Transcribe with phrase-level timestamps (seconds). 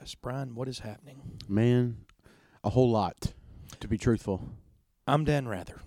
[0.00, 0.16] podcast.
[0.22, 1.20] Brian, what is happening?
[1.48, 1.96] Man,
[2.64, 3.32] a whole lot,
[3.80, 4.48] to be truthful.
[5.06, 5.80] I'm Dan Rather.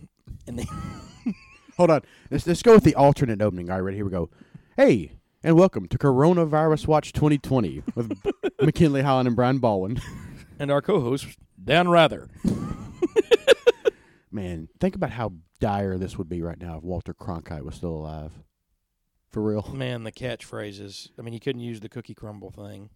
[0.48, 0.66] And the
[1.78, 2.02] Hold on.
[2.30, 3.70] Let's, let's go with the alternate opening.
[3.70, 3.98] All right, ready?
[3.98, 4.30] Here we go.
[4.78, 5.14] Hey,
[5.44, 8.12] and welcome to Coronavirus Watch 2020 with
[8.62, 10.00] McKinley Holland and Brian Baldwin.
[10.60, 11.28] and our co-host
[11.64, 12.28] Dan Rather.
[14.32, 17.92] Man, think about how dire this would be right now if Walter Cronkite was still
[17.92, 18.32] alive.
[19.30, 19.72] For real.
[19.74, 21.10] Man, the catchphrases.
[21.18, 22.90] I mean, you couldn't use the cookie crumble thing.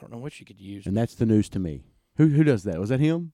[0.00, 0.86] I don't know what you could use.
[0.86, 1.82] And that's the news to me.
[2.16, 2.78] Who who does that?
[2.80, 3.32] Was that him?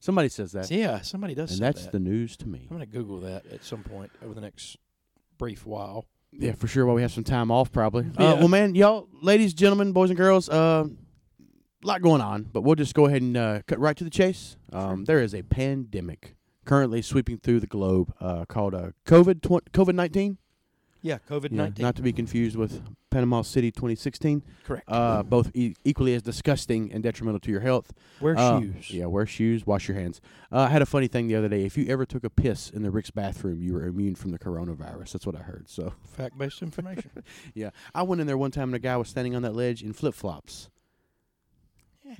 [0.00, 0.70] Somebody says that.
[0.70, 1.50] yeah, somebody does.
[1.50, 1.92] and say that's that.
[1.92, 2.66] the news to me.
[2.70, 4.76] I'm gonna Google that at some point over the next
[5.38, 6.06] brief while.
[6.32, 6.86] Yeah, for sure.
[6.86, 8.06] While we have some time off, probably.
[8.18, 8.32] Yeah.
[8.32, 10.84] Uh, well, man, y'all, ladies, gentlemen, boys and girls, uh,
[11.82, 14.10] a lot going on, but we'll just go ahead and uh, cut right to the
[14.10, 14.56] chase.
[14.72, 19.40] Um, There is a pandemic currently sweeping through the globe uh, called uh, COVID
[19.72, 20.38] COVID nineteen.
[21.06, 21.84] Yeah, COVID nineteen.
[21.84, 24.42] not to be confused with Panama City 2016.
[24.64, 24.84] correct.
[24.88, 27.92] Uh, both e- equally as disgusting and detrimental to your health.
[28.20, 28.90] Wear Uh, shoes.
[28.90, 30.20] Yeah, wear shoes, wash your hands.
[30.50, 31.64] Uh, I had a funny thing the other day.
[31.64, 34.38] If you ever took a piss in the Rick's bathroom, you were immune from the
[34.38, 35.12] coronavirus.
[35.12, 35.68] That's what I heard.
[35.68, 35.92] So.
[36.16, 37.10] Fact-based information.
[37.54, 39.82] Yeah, I went in there one time and a guy was standing on that ledge
[39.82, 40.68] in flip flops.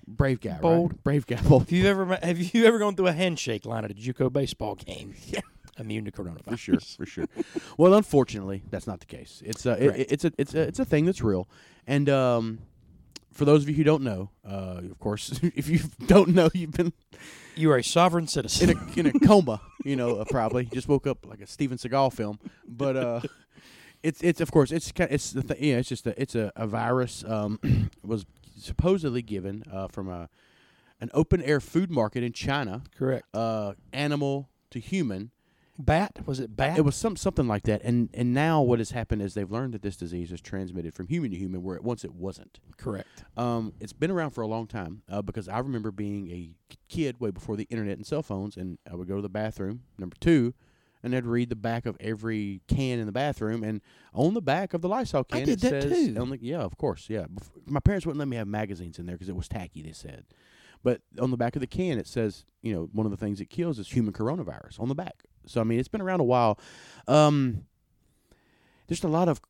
[0.07, 0.63] Brave guy, right?
[0.63, 1.03] Bold.
[1.05, 1.41] brave guy.
[1.43, 1.63] Bold.
[1.63, 4.75] Have you ever have you ever gone through a handshake line at a JUCO baseball
[4.77, 5.15] game?
[5.27, 5.41] Yeah.
[5.79, 6.51] Immune to coronavirus.
[6.51, 7.27] For sure, for sure.
[7.77, 9.43] Well, unfortunately, that's not the case.
[9.45, 11.49] It's uh, it, it's a it's a it's a thing that's real.
[11.87, 12.59] And um,
[13.33, 16.73] for those of you who don't know, uh, of course, if you don't know, you've
[16.73, 16.93] been
[17.55, 18.71] You are a sovereign citizen.
[18.71, 19.61] in a in a coma.
[19.85, 22.39] You know, uh, probably just woke up like a Steven Seagal film.
[22.67, 23.21] But uh,
[24.03, 26.53] it's it's of course it's ki- it's the th- yeah it's just a it's a,
[26.57, 27.25] a virus.
[27.27, 28.25] Um, was
[28.59, 30.29] supposedly given uh, from a
[30.99, 32.83] an open air food market in China.
[32.97, 33.25] Correct.
[33.35, 35.31] Uh, animal to human.
[35.79, 36.21] Bat?
[36.27, 36.79] Was it bat?
[36.79, 37.83] It was some something like that.
[37.83, 41.09] And and now what has happened is they've learned that this disease is transmitted from
[41.09, 42.61] human to human, where it, once it wasn't.
[42.79, 43.25] correct.
[43.37, 46.51] Um, it's been around for a long time uh, because I remember being a
[46.89, 49.83] kid way before the internet and cell phones, and I would go to the bathroom.
[49.99, 50.55] Number two,
[51.03, 53.83] and I'd read the back of every can in the bathroom, and
[54.15, 56.17] on the back of the Lysol can did it that says, too.
[56.21, 57.27] on the- yeah, of course, yeah.
[57.27, 59.83] Bef- my parents wouldn't let me have magazines in there because it was tacky.
[59.83, 60.25] They said,
[60.83, 63.41] but on the back of the can it says, you know, one of the things
[63.41, 65.25] it kills is human coronavirus on the back.
[65.47, 66.59] So I mean, it's been around a while.
[67.09, 67.65] Um,
[68.87, 69.41] there's a lot of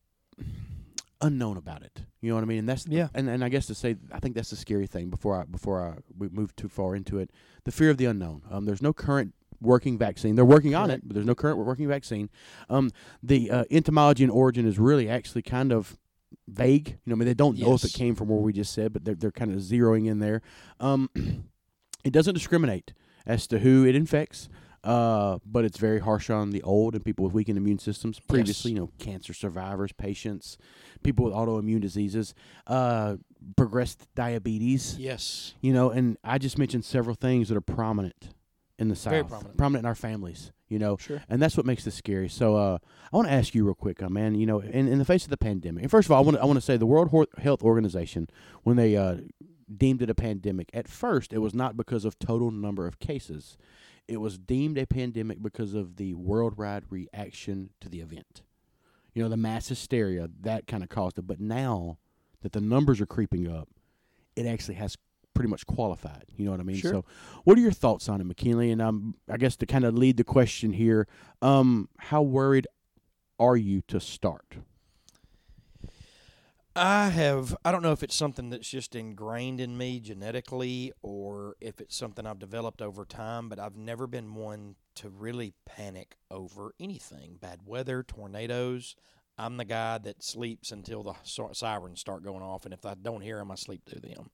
[1.21, 2.03] unknown about it.
[2.21, 2.61] You know what I mean?
[2.61, 3.09] And that's Yeah.
[3.15, 5.11] And and I guess to say, I think that's the scary thing.
[5.11, 7.31] Before I before I we move too far into it,
[7.65, 8.43] the fear of the unknown.
[8.51, 10.37] Um, there's no current working vaccine.
[10.37, 12.31] They're working on it, but there's no current working vaccine.
[12.69, 12.91] Um,
[13.23, 15.99] the uh, entomology and origin is really actually kind of
[16.49, 16.89] vague.
[16.89, 18.93] You know, I mean, they don't know if it came from where we just said,
[18.93, 20.43] but they're they're kind of zeroing in there.
[20.81, 21.11] Um,
[22.05, 22.93] it doesn't discriminate
[23.25, 24.49] as to who it infects.
[24.87, 28.21] Uh, but it's very harsh on the old and people with weakened immune systems.
[28.21, 30.57] Previously, you know, cancer survivors, patients,
[31.03, 32.35] people with autoimmune diseases,
[32.69, 33.17] uh,
[33.57, 34.97] progressed diabetes.
[34.99, 35.55] Yes.
[35.61, 38.31] You know, and I just mentioned several things that are prominent
[38.79, 39.25] in the South, Very
[39.57, 39.83] prominent.
[39.83, 40.53] in our families.
[40.69, 41.23] You know, Sure.
[41.29, 42.29] and that's what makes this scary.
[42.29, 42.79] So, uh,
[43.13, 44.35] I want to ask you real quick, uh, man.
[44.35, 46.37] You know, in, in the face of the pandemic, and first of all, I want
[46.37, 48.29] to I want to say the World Health Organization
[48.65, 49.19] when they uh,
[49.75, 53.57] deemed it a pandemic, at first it was not because of total number of cases.
[54.09, 58.43] It was deemed a pandemic because of the worldwide reaction to the event.
[59.15, 61.27] You know, the mass hysteria that kind of caused it.
[61.27, 61.99] But now
[62.43, 63.69] that the numbers are creeping up,
[64.37, 64.97] it actually has
[65.35, 66.25] pretty much qualified.
[66.37, 66.77] You know what I mean?
[66.77, 66.93] Sure.
[66.93, 67.05] So,
[67.45, 68.71] what are your thoughts on it, McKinley?
[68.71, 71.07] And um, I guess to kind of lead the question here,
[71.43, 72.67] um, how worried
[73.39, 74.57] are you to start?
[76.77, 77.57] I have.
[77.65, 81.97] I don't know if it's something that's just ingrained in me genetically, or if it's
[81.97, 83.49] something I've developed over time.
[83.49, 87.39] But I've never been one to really panic over anything.
[87.41, 88.95] Bad weather, tornadoes.
[89.39, 91.15] I'm the guy that sleeps until the
[91.53, 94.31] sirens start going off, and if I don't hear them, I sleep through them.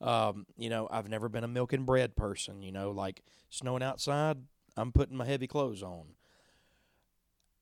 [0.00, 2.62] Um, you know, I've never been a milk and bread person.
[2.62, 4.38] You know, like snowing outside,
[4.78, 6.14] I'm putting my heavy clothes on.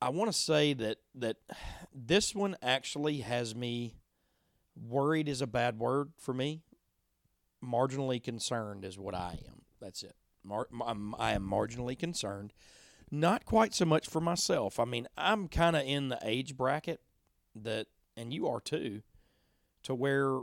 [0.01, 1.37] I want to say that that
[1.95, 3.95] this one actually has me
[4.83, 6.63] worried is a bad word for me.
[7.65, 9.63] Marginally concerned is what I am.
[9.81, 10.15] That's it.
[10.43, 12.53] Mar- I'm, I am marginally concerned.
[13.11, 14.79] Not quite so much for myself.
[14.81, 17.01] I mean, I'm kind of in the age bracket
[17.55, 19.03] that, and you are too,
[19.83, 20.39] to where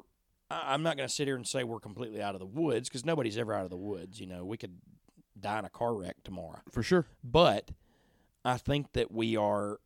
[0.52, 2.90] I- I'm not going to sit here and say we're completely out of the woods
[2.90, 4.20] because nobody's ever out of the woods.
[4.20, 4.78] You know, we could
[5.40, 7.06] die in a car wreck tomorrow For sure.
[7.24, 7.72] but
[8.46, 9.80] I think that we are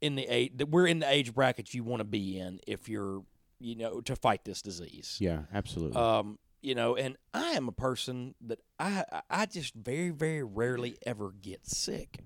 [0.00, 2.88] in the age that we're in the age bracket you want to be in if
[2.88, 3.22] you're
[3.60, 5.16] you know to fight this disease.
[5.20, 6.00] Yeah, absolutely.
[6.00, 10.96] Um, you know, and I am a person that I I- just very very rarely
[11.06, 12.18] ever get sick.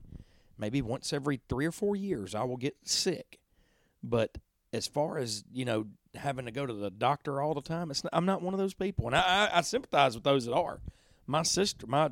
[0.58, 3.38] Maybe once every 3 or 4 years I will get sick.
[4.02, 4.38] But
[4.72, 7.90] as far as, you know, having to go to the doctor all the time.
[7.90, 9.20] It's not, I'm not one of those people, and I,
[9.52, 10.80] I, I sympathize with those that are.
[11.26, 12.10] My sister, my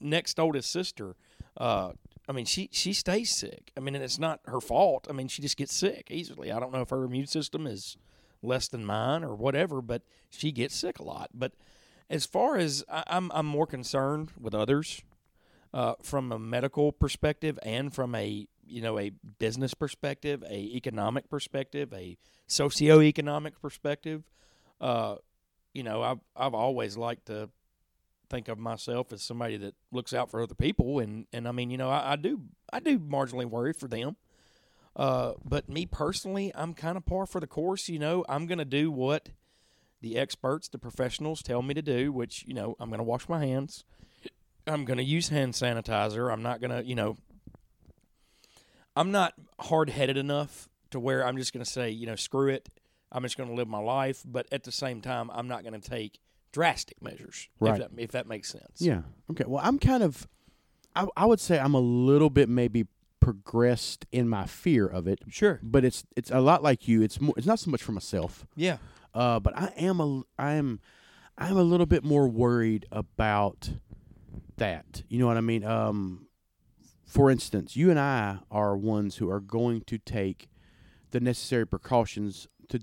[0.00, 1.16] next oldest sister,
[1.56, 1.92] uh,
[2.28, 3.70] I mean, she she stays sick.
[3.76, 5.06] I mean, and it's not her fault.
[5.08, 6.50] I mean, she just gets sick easily.
[6.50, 7.96] I don't know if her immune system is
[8.42, 11.30] less than mine or whatever, but she gets sick a lot.
[11.34, 11.52] But
[12.08, 15.02] as far as I, I'm, I'm more concerned with others
[15.74, 21.28] uh, from a medical perspective and from a you know a business perspective, a economic
[21.28, 22.16] perspective, a
[22.48, 24.24] socioeconomic perspective.
[24.80, 25.16] Uh,
[25.72, 27.50] you know, I've I've always liked to
[28.28, 31.70] think of myself as somebody that looks out for other people, and and I mean,
[31.70, 32.42] you know, I, I do
[32.72, 34.16] I do marginally worry for them.
[34.96, 37.88] Uh, but me personally, I'm kind of par for the course.
[37.88, 39.28] You know, I'm going to do what
[40.00, 43.28] the experts, the professionals tell me to do, which, you know, I'm going to wash
[43.28, 43.84] my hands.
[44.66, 46.32] I'm going to use hand sanitizer.
[46.32, 47.16] I'm not going to, you know,
[48.96, 52.48] I'm not hard headed enough to where I'm just going to say, you know, screw
[52.48, 52.68] it.
[53.12, 54.22] I'm just going to live my life.
[54.24, 56.18] But at the same time, I'm not going to take
[56.52, 57.74] drastic measures, Right.
[57.74, 58.80] if, that, if that makes sense.
[58.80, 59.02] Yeah.
[59.30, 59.44] Okay.
[59.46, 60.26] Well, I'm kind of,
[60.94, 62.86] I, I would say I'm a little bit maybe
[63.30, 65.58] progressed in my fear of it, Sure.
[65.60, 67.02] but it's it's a lot like you.
[67.02, 68.76] It's more, it's not so much for myself, Yeah.
[69.14, 70.78] uh, but I am a I am
[71.36, 73.70] I'm a little bit more worried about
[74.58, 75.02] that.
[75.08, 75.64] You know what I mean?
[75.64, 76.28] Um,
[77.04, 80.48] for instance, you and I are ones who are going to take
[81.10, 82.78] the necessary precautions to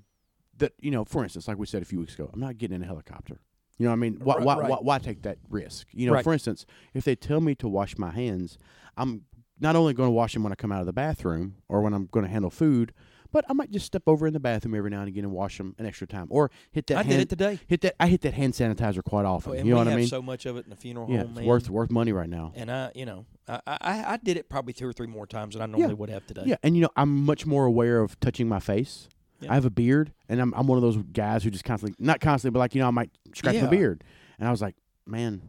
[0.57, 0.73] that.
[0.81, 2.83] You know, for instance, like we said a few weeks ago, I'm not getting in
[2.83, 3.39] a helicopter.
[3.77, 4.19] You know what I mean?
[4.21, 4.69] Why, Right, why, right.
[4.69, 5.87] why, why take that risk?
[5.93, 6.23] You know, Right.
[6.23, 8.57] for instance, if they tell me to wash my hands,
[8.97, 9.23] I'm
[9.59, 11.93] not only going to wash them when I come out of the bathroom or when
[11.93, 12.93] I'm going to handle food,
[13.31, 15.57] but I might just step over in the bathroom every now and again and wash
[15.57, 16.97] them an extra time, or hit that.
[16.97, 17.59] I hand, did it today.
[17.67, 17.95] Hit that.
[17.99, 19.53] I hit that hand sanitizer quite often.
[19.53, 20.07] Oh, and you know what I mean?
[20.07, 21.45] so much of it in the funeral yeah, home, it's man.
[21.45, 22.51] worth worth money right now.
[22.55, 25.55] and I, you know, I, I, I did it probably two or three more times
[25.55, 26.43] than I normally would have today.
[26.45, 29.07] Yeah, and you know I'm much more aware of touching my face.
[29.39, 29.51] Yeah.
[29.51, 32.19] I have a beard, and I'm I'm one of those guys who just constantly, not
[32.19, 33.63] constantly, but like you know I might scratch Yeah.
[33.63, 34.03] my beard,
[34.37, 34.75] and I was like,
[35.07, 35.41] man,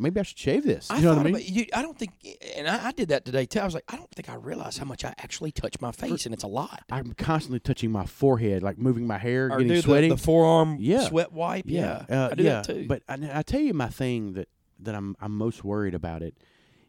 [0.00, 0.88] maybe I should shave this.
[0.90, 1.34] You I know what I mean?
[1.34, 1.66] about you.
[1.74, 2.12] I don't think,
[2.56, 3.60] and I, I did that today too.
[3.60, 6.24] I was like, I don't think I realize how much I actually touch my face,
[6.26, 6.82] and it's a lot.
[6.90, 10.08] I'm constantly touching my forehead, like moving my hair, Or getting sweaty.
[10.08, 11.06] the, the forearm Yeah.
[11.06, 11.64] sweat wipe.
[11.68, 12.62] Yeah, uh, I do yeah.
[12.62, 12.86] that too.
[12.88, 14.48] But I, I tell you, my thing that
[14.80, 16.34] that I'm I'm most worried about it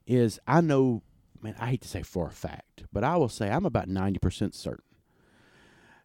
[0.08, 1.04] is I know,
[1.42, 1.56] man.
[1.60, 4.56] I hate to say for a fact, but I will say I'm about ninety percent
[4.56, 4.84] certain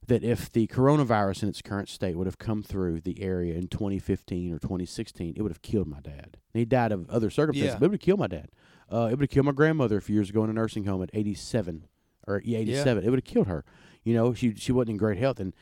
[0.06, 3.66] that if the coronavirus in its current state would have come through the area in
[3.68, 6.36] 2015 or 2016, it would have killed my dad.
[6.54, 7.78] He died of other circumstances, Yeah.
[7.78, 8.50] but it would have killed my dad.
[8.92, 11.02] Uh, it would have killed my grandmother a few years ago in a nursing home
[11.02, 11.86] at 87
[12.28, 13.04] or yeah, 87.
[13.04, 13.64] It would have killed her.
[14.04, 15.52] You know, she she wasn't in great health, and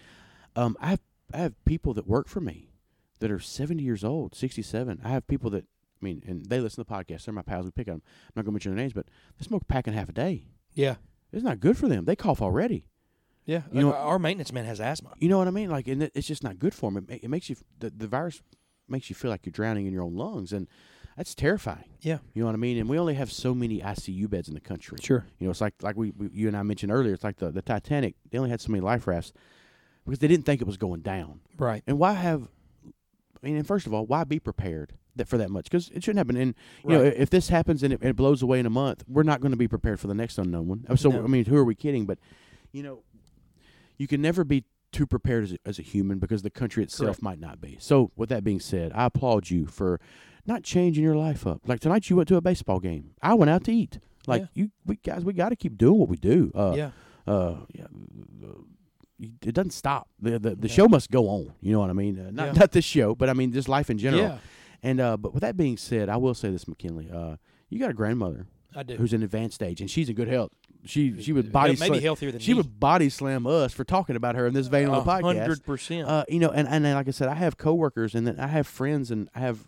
[0.56, 1.00] um, I have
[1.32, 2.70] I have people that work for me
[3.20, 5.00] that are 70 years old, 67.
[5.02, 7.24] I have people that I mean, and they listen to the podcast.
[7.24, 7.64] They're my pals.
[7.64, 8.02] We pick on them.
[8.04, 9.06] I'm not going to mention their names, but
[9.38, 10.44] they smoke a pack and a half a day.
[10.74, 10.96] yeah,
[11.32, 12.04] It's not good for them.
[12.04, 12.84] They cough already.
[13.44, 13.62] Yeah.
[13.72, 15.10] You know- our maintenance man has asthma.
[15.18, 15.70] You know what I mean?
[15.70, 17.06] Like, and it's just not good for him.
[17.08, 18.42] It, it makes you the, the virus
[18.88, 20.68] makes you feel like you're drowning in your own lungs, and
[21.16, 21.84] that's terrifying.
[22.00, 22.76] Yeah, You know what I mean?
[22.78, 24.98] And we only have so many ICU beds in the country.
[25.00, 25.24] sure.
[25.38, 27.14] You know, it's like like we, we you and I mentioned earlier.
[27.14, 28.14] It's like the the Titanic.
[28.30, 29.32] They only had so many life rafts
[30.04, 31.40] because they didn't think it was going down.
[31.56, 31.82] Right.
[31.86, 32.48] And why have?
[33.42, 35.64] I mean, and first of all, why be prepared that for that much?
[35.64, 36.36] Because it shouldn't happen.
[36.36, 39.22] And you know, if this happens and it, it blows away in a month, we're
[39.22, 40.84] not going to be prepared for the next unknown one.
[40.88, 41.22] Uh, so No.
[41.22, 42.06] I mean, who are we kidding?
[42.06, 42.18] But
[42.72, 43.02] you know,
[43.98, 47.06] you can never be too prepared as a, as a human because the country itself
[47.16, 47.22] Correct.
[47.22, 47.76] might not be.
[47.80, 50.00] So with that being said, I applaud you for
[50.46, 51.62] not changing your life up.
[51.66, 53.10] Like tonight, you went to a baseball game.
[53.22, 53.98] I went out to eat.
[54.26, 54.46] Like Yeah.
[54.54, 56.50] you, we guys, we got to keep doing what we do.
[56.54, 56.90] Uh, yeah,
[57.26, 57.86] uh, yeah,
[59.42, 60.08] it doesn't stop.
[60.20, 60.74] The the, the Yeah.
[60.74, 61.52] show must go on.
[61.60, 62.18] You know what I mean?
[62.18, 62.52] Uh, not Yeah.
[62.52, 64.22] not this show, but I mean just life in general.
[64.22, 64.38] yeah.
[64.82, 67.10] And uh, but with that being said, I will say this, McKinley.
[67.10, 67.36] Uh,
[67.70, 68.46] you got a grandmother
[68.76, 68.96] I do.
[68.96, 70.52] who's in advanced age, and she's in good health.
[70.86, 72.58] She she would body maybe slam, healthier than she me.
[72.58, 75.22] would body slam us for talking about her in this vein on the podcast.
[75.38, 76.06] Hundred percent.
[76.08, 78.48] Uh, you know, and and then, like I said, I have coworkers, and then I
[78.48, 79.66] have friends, and I have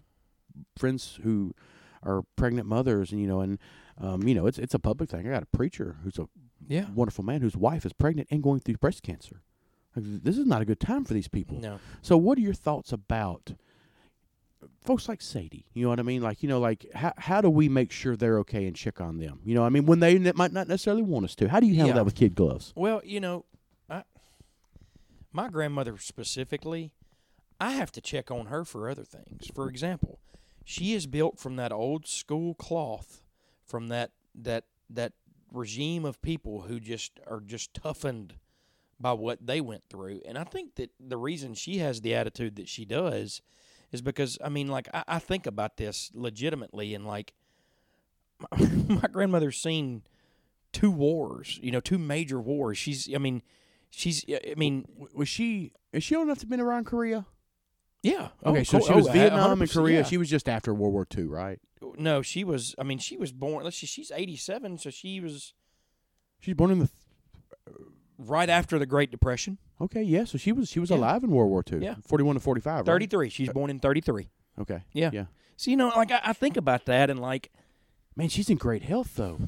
[0.76, 1.54] friends who
[2.02, 3.58] are pregnant mothers, and you know, and
[3.98, 5.26] um, you know, it's it's a public thing.
[5.26, 6.28] I got a preacher who's a
[6.68, 6.86] Yeah.
[6.94, 9.42] wonderful man whose wife is pregnant and going through breast cancer.
[9.94, 11.58] Like, this is not a good time for these people.
[11.60, 11.78] No.
[12.02, 13.54] So, what are your thoughts about
[14.84, 15.66] folks like Sadie?
[15.74, 16.22] You know what I mean?
[16.22, 19.18] Like, you know, like how how do we make sure they're okay and check on
[19.18, 19.40] them?
[19.44, 21.48] You know, I mean, when they might not necessarily want us to.
[21.48, 21.94] How do you handle Yeah.
[21.94, 22.72] that with kid gloves?
[22.76, 23.44] Well, you know,
[23.88, 24.02] I,
[25.32, 26.92] my grandmother specifically,
[27.60, 29.48] I have to check on her for other things.
[29.54, 30.20] For example,
[30.64, 33.22] she is built from that old school cloth,
[33.64, 35.12] from that that that
[35.52, 38.34] regime of people who just are just toughened
[38.98, 40.20] by what they went through.
[40.26, 43.42] And I think that the reason she has the attitude that she does
[43.96, 47.34] is because I mean, like I, I think about this legitimately, and like
[48.88, 50.02] my grandmother's seen
[50.72, 52.76] two wars, you know, two major wars.
[52.78, 53.42] She's, I mean,
[53.90, 54.24] she's.
[54.28, 54.84] I mean,
[55.14, 55.72] Was she?
[55.92, 57.26] Is she old enough to have been around Korea?
[58.02, 58.28] yeah.
[58.44, 59.98] Oh, okay, Oh, so she was Oh, Vietnam and Korea.
[59.98, 60.02] yeah.
[60.04, 61.58] She was just after World War II, right?
[61.98, 62.74] no, she was.
[62.78, 63.64] I mean, she was born.
[63.64, 65.54] Let's see, she's eighty-seven, so she was
[66.40, 66.90] She's born in the.
[68.18, 69.58] Right after the Great Depression.
[69.80, 70.24] Okay, yeah.
[70.24, 70.96] So she was she was Yeah.
[70.96, 71.80] alive in World War II.
[71.82, 71.96] Yeah.
[72.06, 72.78] forty-one to forty-five.
[72.78, 72.86] right?
[72.86, 73.28] Thirty-three.
[73.30, 74.30] She's born in thirty-three.
[74.58, 74.82] Okay.
[74.92, 75.10] Yeah.
[75.12, 75.24] Yeah.
[75.56, 77.50] So you know, like I, I think about that, and like
[78.16, 79.40] Man, she's in great health though.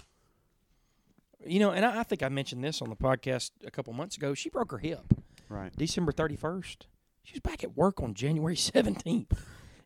[1.46, 4.16] you know, and I, I think I mentioned this on the podcast a couple months
[4.16, 4.34] ago.
[4.34, 5.14] She broke her hip
[5.48, 5.74] Right.
[5.76, 6.86] December thirty-first.
[7.22, 9.32] She was back at work on January seventeenth,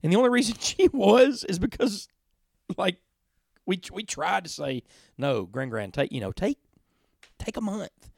[0.02, 2.08] and the only reason she was is because,
[2.76, 2.96] like,
[3.66, 4.82] we we tried to say
[5.16, 6.58] no, Grand Grand, take you know take
[7.38, 8.10] take a month,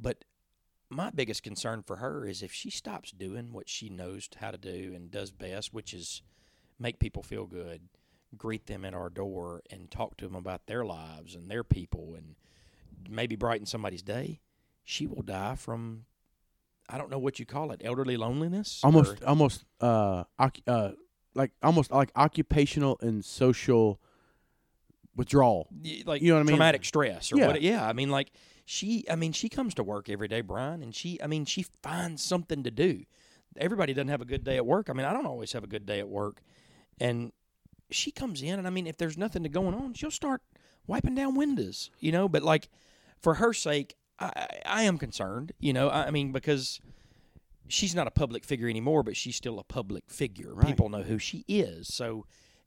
[0.00, 0.24] but
[0.88, 4.58] my biggest concern for her is if she stops doing what she knows how to
[4.58, 6.22] do and does best, which is
[6.78, 7.82] make people feel good,
[8.36, 12.14] greet them at our door, and talk to them about their lives and their people,
[12.16, 12.34] and
[13.08, 14.40] maybe brighten somebody's day.
[14.82, 16.06] She will die from,
[16.88, 18.80] I don't know what you call it, elderly loneliness.
[18.82, 20.90] Almost or- almost uh oc- uh
[21.34, 24.00] like almost like occupational and social
[25.16, 25.68] withdrawal.
[26.06, 26.48] like You know what I mean?
[26.56, 27.46] traumatic stress or Yeah.
[27.48, 28.30] what yeah i mean like
[28.70, 31.66] she i mean she comes to work every day brian and she i mean she
[31.82, 33.02] finds something to do.
[33.56, 34.88] Everybody doesn't have a good day at work.
[34.88, 36.40] I mean i don't always have a good day at work.
[37.00, 37.32] And
[37.90, 40.42] she comes in and i mean if there's nothing to going on she'll start
[40.86, 42.28] wiping down windows you know?
[42.28, 42.68] But like
[43.18, 45.88] for her sake i i, am concerned you know?
[45.88, 46.80] I, I mean because
[47.66, 50.54] she's not a public figure anymore but she's still a public figure.
[50.54, 50.68] Right.
[50.68, 51.92] people know who she is.
[51.92, 52.24] So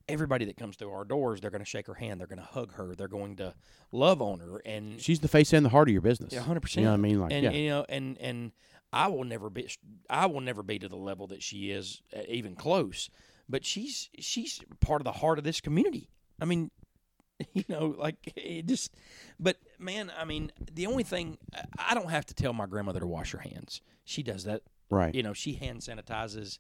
[0.08, 2.46] everybody that comes through our doors, they're going to shake her hand, they're going to
[2.46, 3.54] hug her, they're going to
[3.92, 6.34] love on her, and She's the face and the heart of your business.
[6.34, 6.82] yeah, hundred percent.
[6.82, 7.22] You know what I mean?
[7.22, 7.52] Like, and yeah.
[7.52, 8.52] you know, and and
[8.92, 9.70] I will never be,
[10.10, 13.10] I will never be to the level that she is, uh, even close.
[13.50, 16.10] But she's she's part of the heart of this community.
[16.40, 16.72] I mean,
[17.54, 18.94] you know, like it just.
[19.40, 21.38] But man, I mean, the only thing
[21.78, 23.82] I don't have to tell my grandmother to wash her hands.
[24.06, 24.62] She does that.
[24.90, 25.14] right.
[25.14, 26.60] You know, she hand sanitizes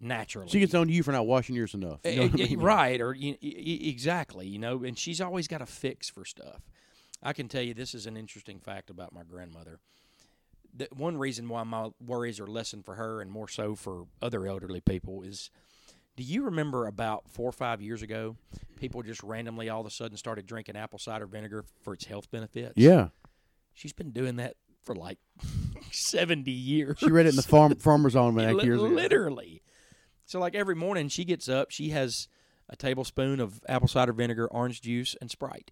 [0.00, 0.48] naturally.
[0.48, 2.00] She gets on to you for not washing yours enough.
[2.04, 2.60] You know Eh, I eh, mean?
[2.60, 6.60] right or you, exactly you know and she's always got a fix for stuff
[7.22, 9.78] i can tell you this is an interesting fact about my grandmother
[10.76, 14.46] the, one reason why my worries are lessened for her and more so for other
[14.46, 15.50] elderly people is
[16.16, 18.36] do you remember about four or five years ago
[18.76, 22.30] people just randomly all of a sudden started drinking apple cider vinegar for its health
[22.30, 23.08] benefits Yeah.
[23.72, 25.18] she's been doing that for like
[25.92, 28.90] 70 years She read it in the farm farmer's almanac years ago.
[28.92, 29.62] literally.
[30.24, 32.28] So like every morning she gets up, she has
[32.68, 35.70] a tablespoon of apple cider vinegar, orange juice, and Sprite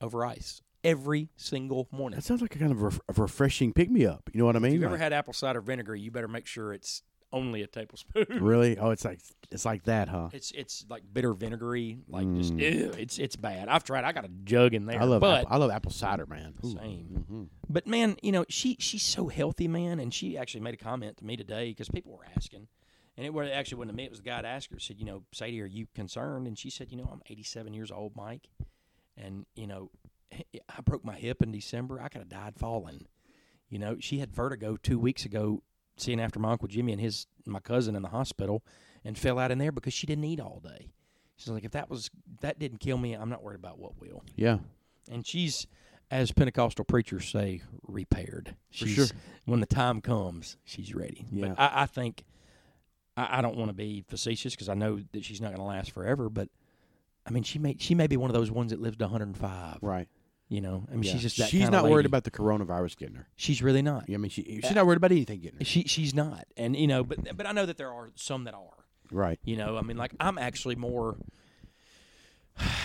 [0.00, 2.16] over ice every single morning.
[2.16, 4.28] That sounds like a kind of ref- a refreshing pick me up.
[4.32, 4.72] You know what I mean?
[4.72, 8.26] If you've ever had apple cider vinegar, you better make sure it's only a tablespoon.
[8.40, 8.78] really?
[8.78, 10.28] Oh, it's like it's like that, huh?
[10.32, 12.60] It's it's like bitter vinegary, like just Mm.
[12.60, 13.68] ew, it's it's bad.
[13.68, 14.04] I've tried.
[14.04, 16.54] I got a jug in there, I love but apple, I love apple cider, man.
[16.64, 16.72] Ooh.
[16.72, 17.24] Same.
[17.30, 17.48] Mhm.
[17.68, 21.16] But man, you know, she she's so healthy, man, and she actually made a comment
[21.16, 22.68] to me today because people were asking,
[23.16, 24.04] and it was actually wasn't me.
[24.04, 24.78] It was the guy that asked her.
[24.78, 26.46] Said, you know, Sadie, are you concerned?
[26.46, 28.48] And she said, you know, I'm 87 years old, Mike,
[29.16, 29.90] and you know,
[30.32, 32.00] I broke my hip in December.
[32.00, 33.06] I could have died falling.
[33.70, 35.62] You know, she had vertigo two weeks ago,
[35.96, 38.62] seeing after my uncle Jimmy and his my cousin in the hospital,
[39.04, 40.90] and fell out in there because she didn't eat all day.
[41.36, 44.22] She's like, if that was that didn't kill me, I'm not worried about what will
[44.36, 44.58] Yeah.
[45.10, 45.66] and she's
[46.10, 48.54] as Pentecostal preachers say, repaired.
[48.70, 49.06] For She's, sure.
[49.44, 51.24] When the time comes, she's ready.
[51.32, 51.48] Yeah.
[51.48, 52.24] But I, I think
[53.16, 55.64] I, I don't want to be facetious because I know that she's not going to
[55.64, 56.28] last forever.
[56.28, 56.48] But
[57.26, 59.78] I mean, she may she may be one of those ones that lives to 105.
[59.82, 60.08] Right.
[60.48, 61.12] You know, I mean, Yeah.
[61.12, 63.26] she's just that she's not worried about the coronavirus getting her.
[63.34, 64.08] She's really not.
[64.08, 65.64] Yeah, I mean, she she's uh, not worried about anything getting her.
[65.64, 66.44] She she's not.
[66.56, 68.84] And you know, but but I know that there are some that are.
[69.10, 69.40] Right.
[69.44, 71.16] You know, I mean, like I'm actually more.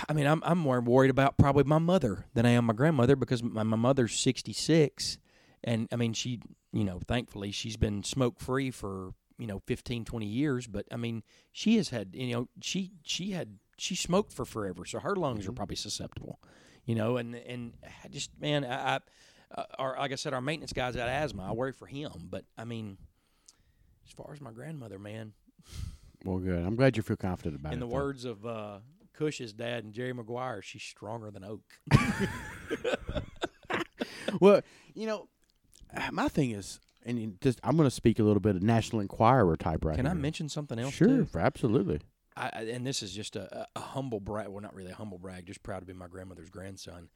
[0.09, 3.15] I mean, I'm I'm more worried about probably my mother than I am my grandmother
[3.15, 5.17] because my, my mother's 66,
[5.63, 6.39] and I mean, she,
[6.73, 10.97] you know, thankfully she's been smoke free for you know 15, 20 years, but I
[10.97, 15.15] mean, she has had, you know, she she had she smoked for forever, so her
[15.15, 16.39] lungs are probably susceptible,
[16.85, 17.73] you know, and and
[18.05, 18.99] I just man, I, I
[19.55, 21.49] uh, our like I said, our maintenance guy's got asthma.
[21.49, 22.99] I worry for him, but I mean,
[24.05, 25.33] as far as my grandmother, man,
[26.23, 26.63] Well, good.
[26.63, 27.83] I'm glad you feel confident about in it.
[27.83, 27.99] In the though.
[27.99, 28.77] words of uh,
[29.13, 31.63] Cush's dad and Jerry Maguire, she's stronger than oak.
[34.39, 34.61] well,
[34.93, 35.29] you know,
[36.11, 39.55] my thing is, and just I'm going to speak a little bit of National Enquirer
[39.57, 40.93] type right Can I mention something else?
[40.93, 41.27] Sure, too?
[41.37, 41.99] absolutely.
[42.37, 44.47] I, and this is just a, a- a humble brag.
[44.47, 45.45] Well, not really a humble brag.
[45.47, 47.09] Just proud to be my grandmother's grandson.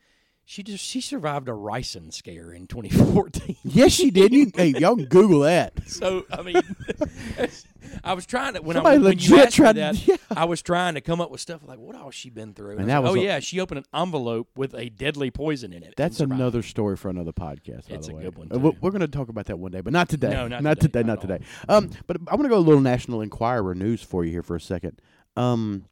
[0.48, 3.56] She just she survived a ricin scare in 2014.
[3.64, 4.32] Yes, she did.
[4.32, 5.74] You, hey, y'all can Google that.
[5.88, 6.56] so I mean,
[8.04, 10.16] I was trying to when Somebody I when legit you asked me tried- that, yeah.
[10.36, 12.74] I was trying to come up with stuff like what all she been through.
[12.78, 15.32] And I that was like, a- oh yeah, she opened an envelope with a deadly
[15.32, 15.96] poison in it.
[15.98, 17.90] That's another story for another podcast.
[17.90, 18.78] By It's the a good one, Uh, we're too.
[18.82, 20.30] we're going to talk about that one day, but not today.
[20.30, 21.08] No, not not today, today.
[21.08, 21.46] not Not today.
[21.68, 24.56] Um, but I want to go a little National Enquirer news for you here for
[24.56, 25.02] a second.
[25.36, 25.86] Um,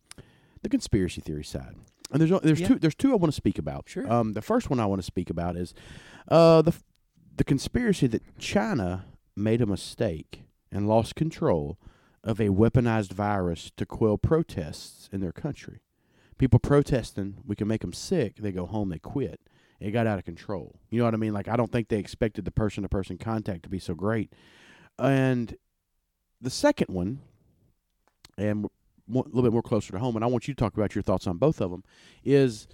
[0.62, 1.76] the conspiracy theory side,
[2.14, 2.68] and there's there's Yeah.
[2.70, 3.90] two there's two I want to speak about.
[3.90, 4.10] Sure.
[4.12, 5.74] Um, the first one I want to speak about is,
[6.30, 6.74] uh, the
[7.36, 9.06] the conspiracy that China
[9.36, 11.78] made a mistake and lost control
[12.24, 15.82] of a weaponized virus to quell protests in their country.
[16.38, 18.38] People protesting, we can make them sick.
[18.38, 19.40] They go home, they quit.
[19.80, 20.80] It got out of control.
[20.90, 21.34] You know what I mean?
[21.34, 24.32] Like I don't think they expected the person to person contact to be so great.
[24.98, 25.58] And
[26.40, 27.20] the second one,
[28.38, 28.68] and
[29.10, 31.02] a little bit more closer to home, and I want you to talk about your
[31.02, 31.84] thoughts on both of them,
[32.24, 32.68] is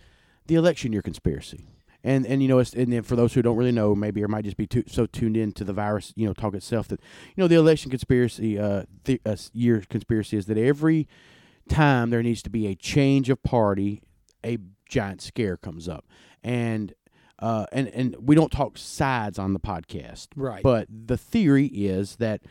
[0.47, 1.67] the election year conspiracy.
[2.03, 4.27] And and you know, it's, and then for those who don't really know, maybe or
[4.29, 7.01] might just be too, so tuned in to the virus, you know, talk itself that
[7.35, 11.07] you know the election conspiracy, uh, the uh, year conspiracy is that every
[11.67, 14.01] time there needs to be a change of party,
[14.45, 14.57] a
[14.87, 16.05] giant scare comes up,
[16.41, 16.93] and
[17.39, 20.63] uh, and and we don't talk sides on the podcast, right.
[20.63, 22.41] but the theory is that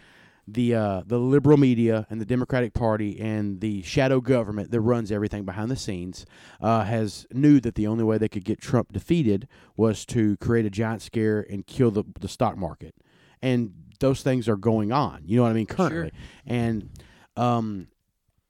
[0.53, 5.13] the uh, the liberal media and the Democratic Party and the shadow government that runs
[5.13, 6.25] everything behind the scenes
[6.61, 10.65] uh, has knew that the only way they could get Trump defeated was to create
[10.65, 12.95] a giant scare and kill the the stock market,
[13.43, 15.23] and those things are going on.
[15.25, 15.67] You know what I mean?
[15.67, 16.13] Currently,
[16.47, 16.91] and
[17.37, 17.89] um,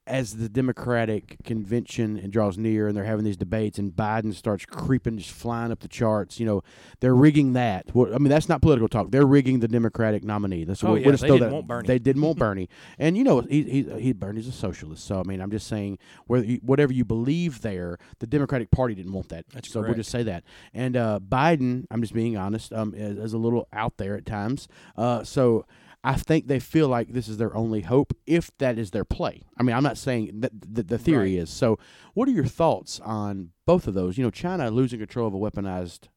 [0.08, 4.64] as the Democratic convention and draws near, and they're having these debates, and Biden starts
[4.64, 6.40] creeping, just flying up the charts.
[6.40, 6.62] You know,
[7.00, 7.94] they're rigging that.
[7.94, 9.10] Well, I mean, that's not political talk.
[9.10, 10.64] They're rigging the Democratic nominee.
[10.64, 11.86] That's Oh, yeah, we'll they didn't that- want Bernie.
[11.86, 15.04] They didn't want Bernie, and you know, he he, he Bernie's a socialist.
[15.04, 18.94] So I mean, I'm just saying, whether you, whatever you believe there, the Democratic Party
[18.94, 19.44] didn't want that.
[19.52, 20.44] That's so we'll just say that.
[20.72, 24.24] And uh, Biden, I'm just being honest, um, is, is a little out there at
[24.26, 24.68] times.
[24.96, 25.64] Uh, so.
[26.04, 29.42] I think they feel like this is their only hope if that is their play.
[29.58, 31.42] I mean, I'm not saying that the, the theory Right.
[31.42, 31.50] is.
[31.50, 31.78] So,
[32.14, 34.16] what are your thoughts on both of those?
[34.16, 36.08] You know, China losing control of a weaponized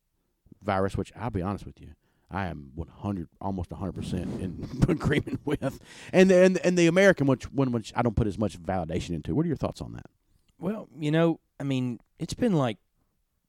[0.64, 1.90] virus, which I'll be honest with you,
[2.30, 5.80] I am 100, almost 100 percent in agreement with,
[6.14, 9.12] and the, and and the American which one which I don't put as much validation
[9.16, 9.34] into.
[9.36, 10.06] What are your thoughts on that?
[10.60, 12.78] Well, you know, I mean, it's been like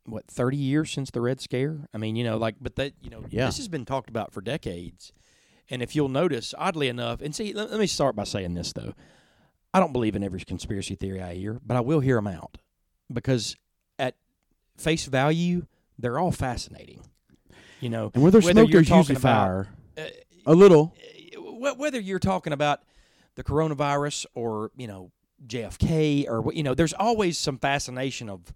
[0.06, 1.86] what thirty years since the Red Scare.
[1.92, 3.44] I mean, you know, like, but that you know, Yeah.
[3.46, 5.12] this has been talked about for decades.
[5.72, 8.72] And if you'll notice, oddly enough, and see, let, let me start by saying this
[8.74, 8.92] though,
[9.72, 12.58] I don't believe in every conspiracy theory I hear, but I will hear them out
[13.10, 13.56] because
[13.98, 14.16] at
[14.76, 15.66] face value,
[15.98, 17.00] they're all fascinating.
[17.80, 19.68] You know, And where there's Whether smoke, there's usually about- fire.
[19.96, 20.02] uh,
[20.44, 20.94] A little.
[21.36, 22.80] wh- whether you're talking about
[23.34, 25.10] the coronavirus or you know
[25.46, 28.52] JFK or what you know, there's always some fascination of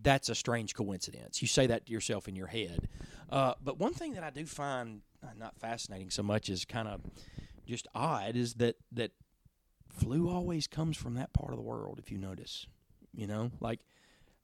[0.00, 1.42] that's a strange coincidence.
[1.42, 2.88] You say that to yourself in your head.
[3.28, 6.64] Uh, but one thing that I do find uh, Uh, not fascinating so much is
[6.64, 7.00] kind of
[7.66, 9.12] just odd is that that
[9.88, 11.98] flu always comes from that part of the world.
[11.98, 12.66] If you notice,
[13.14, 13.80] you know, like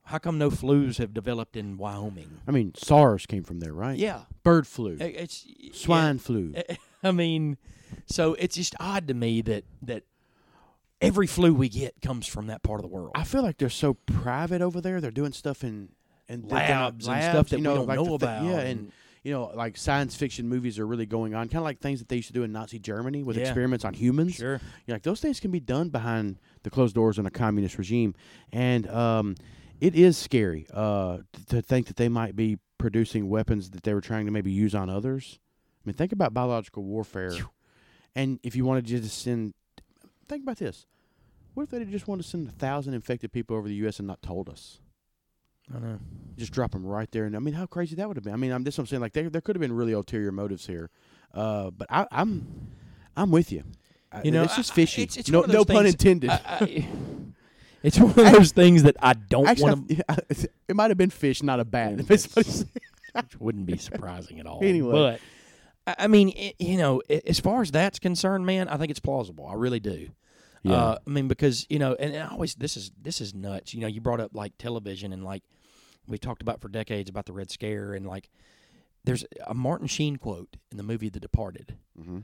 [0.05, 2.41] how come no flus have developed in Wyoming?
[2.47, 3.97] I mean, SARS came from there, right?
[3.97, 6.55] Yeah, Bird flu, it's swine flu.
[7.03, 7.57] I mean,
[8.07, 10.05] so it's just odd to me that that
[11.01, 13.13] every flu we get comes from that part of the world.
[13.15, 15.01] I feel like they're so private over there.
[15.01, 15.91] They're doing stuff in
[16.29, 18.45] in labs and stuff that you we don't like know about.
[18.45, 18.93] yeah, and
[19.23, 22.09] you know, like science fiction movies are really going on, kind of like things that
[22.09, 23.43] they used to do in Nazi Germany with Yeah.
[23.45, 24.35] experiments on humans.
[24.35, 27.79] sure, You're like those things can be done behind the closed doors in a communist
[27.79, 28.15] regime,
[28.53, 29.37] and um,
[29.81, 34.01] it is scary uh, to think that they might be producing weapons that they were
[34.01, 35.39] trying to maybe use on others.
[35.85, 37.33] I mean, think about biological warfare,
[38.17, 39.55] and if you wanted to just send,
[40.29, 40.87] think about this:
[41.55, 43.99] what if they just wanted to send a thousand infected people over the U.S.
[44.01, 44.81] and not told us?
[45.75, 45.99] I know.
[46.37, 48.33] Just drop them right there, and I mean, how crazy that would have been.
[48.33, 48.79] I mean, I'm this.
[48.79, 50.91] I'm saying like there there could have been really ulterior motives here,
[51.35, 52.71] uh, but I, I'm
[53.17, 53.63] I'm with you.
[54.11, 55.03] I- You know, it's just I- I- fishy.
[55.03, 56.31] it's- it's no, no pun intended.
[56.31, 56.89] I-
[57.83, 60.49] it's one of those things that I don't want to.
[60.69, 61.99] It might have been fish, not a bat.
[62.09, 64.61] Which wouldn't be surprising at all.
[64.63, 64.93] Anyway.
[65.87, 69.01] but I mean, it, you know, as far as that's concerned, man, I think it's
[69.01, 69.47] plausible.
[69.47, 70.09] I really do.
[70.65, 70.75] Yeah.
[70.75, 73.75] Uh, I mean, because you know, and, and I always this is this is nuts.
[73.75, 75.43] You know, you brought up like television and like
[76.07, 78.29] we talked about for decades about the Red Scare and like
[79.05, 82.23] there's a Martin Sheen quote in the movie The Departed, Mhm.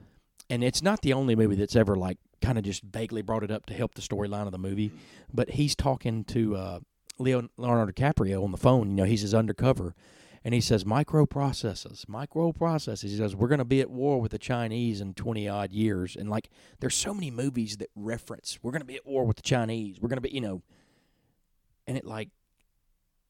[0.48, 3.50] and it's not the only movie that's ever like kind of just vaguely brought it
[3.50, 4.92] up to help the storyline of the movie.
[5.34, 6.80] But he's talking to uh,
[7.18, 8.90] Leo, Leonardo DiCaprio on the phone.
[8.90, 9.96] You know, he's his undercover,
[10.44, 13.02] and he says microprocessors, microprocessors.
[13.02, 16.16] He says we're going to be at war with the Chinese in twenty odd years,
[16.16, 16.48] and like
[16.80, 20.00] there's so many movies that reference we're going to be at war with the Chinese.
[20.00, 20.62] We're going to be, you know,
[21.86, 22.30] and it like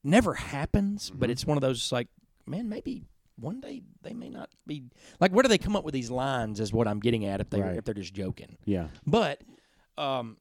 [0.04, 1.32] never happens, but Mhm.
[1.32, 2.08] it's one of those like,
[2.46, 3.04] man, maybe
[3.36, 4.84] one day they may not be
[5.20, 5.32] like.
[5.32, 6.60] Where do they come up with these lines?
[6.60, 7.40] Is what I'm getting at.
[7.40, 7.76] If they Right.
[7.76, 9.42] if they're just joking, Yeah, but
[9.96, 10.36] um,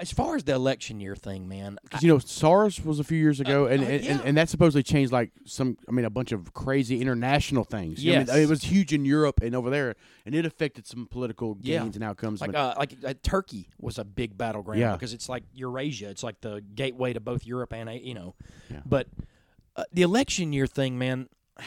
[0.00, 3.18] as far as the election year thing, man, because you know SARS was a few
[3.18, 4.26] years ago, Uh, and, uh, and, and yeah.
[4.26, 8.04] and that supposedly changed like some, I mean, a bunch of crazy international things.
[8.04, 9.94] Know, I mean, it was huge in Europe and over there,
[10.26, 11.80] and it affected some political Yeah.
[11.80, 12.40] gains and outcomes.
[12.40, 14.92] like uh, like uh, Turkey was a big battleground Yeah.
[14.92, 16.08] because it's like Eurasia.
[16.10, 18.34] It's like the gateway to both Europe and you know.
[18.70, 18.80] Yeah.
[18.86, 19.08] But
[19.76, 21.28] uh, the election year thing, man.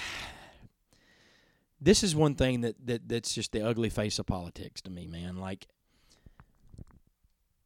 [1.82, 5.08] This is one thing that, that that's just the ugly face of politics to me,
[5.08, 5.38] man.
[5.38, 5.68] Like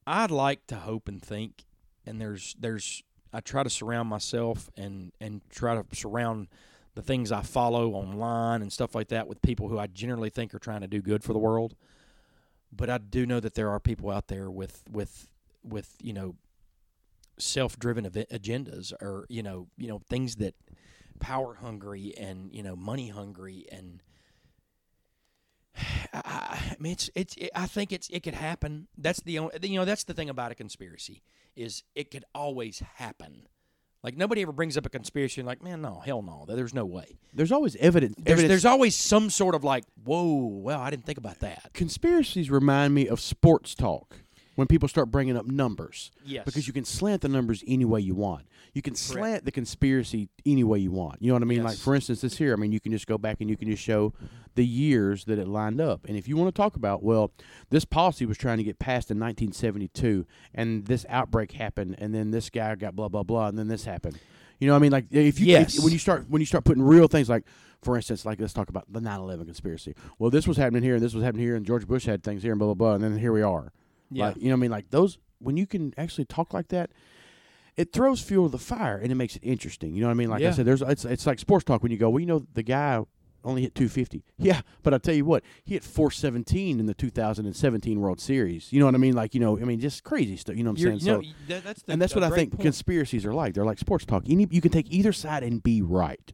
[0.10, 1.66] I'd like to hope and think
[2.04, 6.48] and there's there's I try to surround myself and and try to surround
[6.96, 10.56] the things I follow online and stuff like that with people who I generally think
[10.56, 11.76] are trying to do good for the world.
[12.72, 15.28] But I do know that there are people out there with with
[15.64, 16.36] with you know
[17.38, 20.56] self-driven agendas or you know you know things that
[21.20, 24.02] power hungry and you know money hungry and
[26.50, 28.88] I, mean it's it's it, I think it's it could happen.
[28.98, 31.24] That's the only you know that's the thing about a conspiracy
[31.56, 33.48] is it could always happen.
[34.04, 36.86] Like nobody ever brings up a conspiracy and like man no hell no there's no
[36.86, 37.20] way.
[37.34, 38.16] there's always evidence.
[38.18, 41.72] There's evidence there's always some sort of like whoa well I didn't think about that.
[41.74, 44.18] conspiracies remind me of sports talk
[44.60, 46.44] when people start bringing up numbers Yes.
[46.44, 48.46] because you can slant the numbers any way you want.
[48.74, 51.22] You can slant the conspiracy any way you want.
[51.22, 51.64] You know what I mean?
[51.64, 52.52] Like for instance, this here.
[52.52, 54.14] I mean, you can just go back and you can just show
[54.56, 56.06] the years that it lined up.
[56.10, 57.32] And if you want to talk about, well,
[57.70, 62.32] this policy was trying to get passed in 1972, and this outbreak happened, and then
[62.32, 64.20] this guy got blah blah blah, and then this happened.
[64.60, 66.66] You know, what I mean, like if you if- when you start when you start
[66.66, 67.46] putting real things like.
[67.82, 69.96] For instance, like let's talk about the 9/11 conspiracy.
[70.18, 72.44] Well, this was happening here, and this was happening here, and George Bush had things
[72.44, 73.72] here, and blah blah blah, and then here we are.
[74.12, 74.28] Yeah.
[74.28, 74.72] Like, you know what I mean?
[74.72, 76.92] Like those when you can actually talk like that,
[77.78, 79.94] it throws fuel to the fire and it makes it interesting.
[79.94, 80.30] You know what I mean?
[80.30, 82.46] Like I said, there's it's it's like sports talk when you go, well, you know,
[82.54, 83.00] the guy
[83.46, 84.26] only hit 250.
[84.38, 88.72] Yeah, but I'll tell you what, he hit 417 in the 2017 World Series.
[88.74, 89.14] You know what I mean?
[89.14, 90.58] Like, you know, I mean, just crazy stuff.
[90.58, 91.24] You know what I'm You're- saying?
[91.24, 92.64] you so, that- that's the, and that's what I think point.
[92.64, 93.54] conspiracies are like.
[93.54, 94.24] They're like sports talk.
[94.30, 96.34] Any, you can take either side and be right.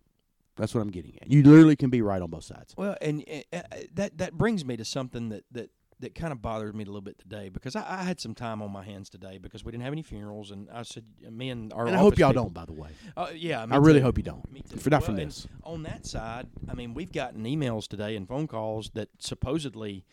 [0.58, 1.30] That's what I'm getting at.
[1.30, 2.74] You literally can be right on both sides.
[2.78, 3.60] Well, and uh,
[3.94, 5.70] that that brings me to something that that
[6.02, 8.62] that kind of bothers me a little bit today because I, I had some time
[8.62, 11.72] on my hands today because we didn't have any funerals and I said me and
[11.72, 12.90] our And I hope y'all people- don't, by the way.
[13.16, 14.52] Uh, yeah, I really hope you don't.
[14.52, 14.78] Me too.
[14.78, 15.48] For not Well, from this.
[15.64, 20.04] On that side, I mean, we've gotten emails today and phone calls that supposedly,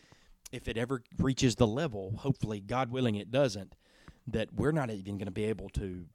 [0.53, 3.75] if it ever reaches the level, hopefully, God willing, it doesn't,
[4.27, 6.05] that we're not even going to be able to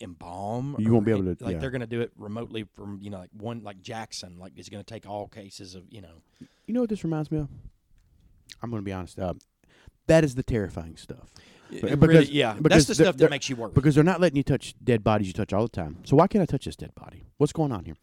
[0.00, 0.74] embalm.
[0.78, 1.58] You won't be able to- Like yeah.
[1.58, 4.68] they're going to do it remotely from you know like one like Jackson like is
[4.68, 6.22] going to take all cases of you know.
[6.66, 7.48] You know what this reminds me of?
[8.62, 9.18] I'm going to be honest.
[9.18, 9.34] Uh,
[10.06, 11.30] that is the terrifying stuff.
[11.70, 13.74] Because- really- yeah, because that's the stuff that makes you work.
[13.74, 15.98] because they're not letting you touch dead bodies you touch all the time.
[16.04, 17.24] So why can't I touch this dead body?
[17.38, 17.96] What's going on here?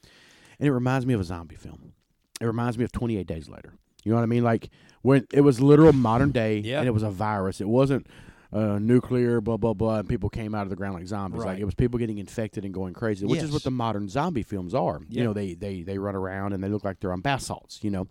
[0.59, 1.93] And it reminds me of a zombie film.
[2.41, 3.73] It reminds me of 28 Days Later.
[4.03, 4.43] You know what I mean?
[4.43, 4.69] Like
[5.03, 6.79] when it was literal modern day, Yeah.
[6.79, 7.61] and it was a virus.
[7.61, 8.07] It wasn't
[8.51, 11.43] uh, nuclear, blah blah blah, and people came out of the ground like zombies.
[11.45, 14.43] Like it was people getting infected and going crazy, which is what the modern zombie
[14.43, 15.01] films are.
[15.07, 17.79] You know, they they they run around and they look like they're on bath salts.
[17.83, 18.07] You know,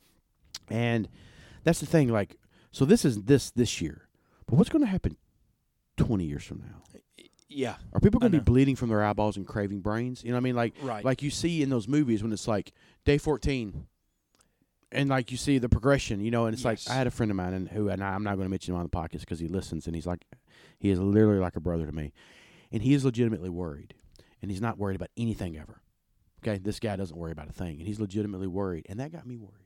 [0.70, 1.08] and
[1.64, 2.08] that's the thing.
[2.08, 2.36] Like,
[2.72, 4.08] so this is this this year,
[4.46, 5.16] but what's going to happen
[5.96, 6.98] 20 years from now?
[7.48, 10.22] yeah, Are people going to be bleeding from their eyeballs and craving brains?
[10.22, 10.54] You know what I mean?
[10.54, 11.04] Like, right.
[11.04, 12.72] like you see in those movies when it's like
[13.04, 13.86] day 14
[14.92, 16.86] and like you see the progression, you know, and it's Yes.
[16.86, 18.50] like I had a friend of mine and who and I, I'm not going to
[18.50, 20.24] mention him on the podcast because he listens and he's like
[20.78, 22.12] he is literally like a brother to me.
[22.72, 23.94] And he is legitimately worried.
[24.40, 25.82] And he's not worried about anything ever.
[26.42, 26.58] Okay?
[26.58, 28.86] This guy doesn't worry about a thing and he's legitimately worried.
[28.88, 29.59] And that got me worried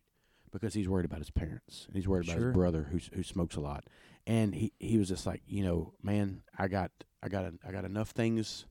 [0.55, 2.47] because he's worried about his parents and he's worried about Sure.
[2.49, 3.85] his brother who who smokes a lot.
[4.27, 6.91] And he he was just like, you know, man, I got
[7.23, 8.65] I got I got enough things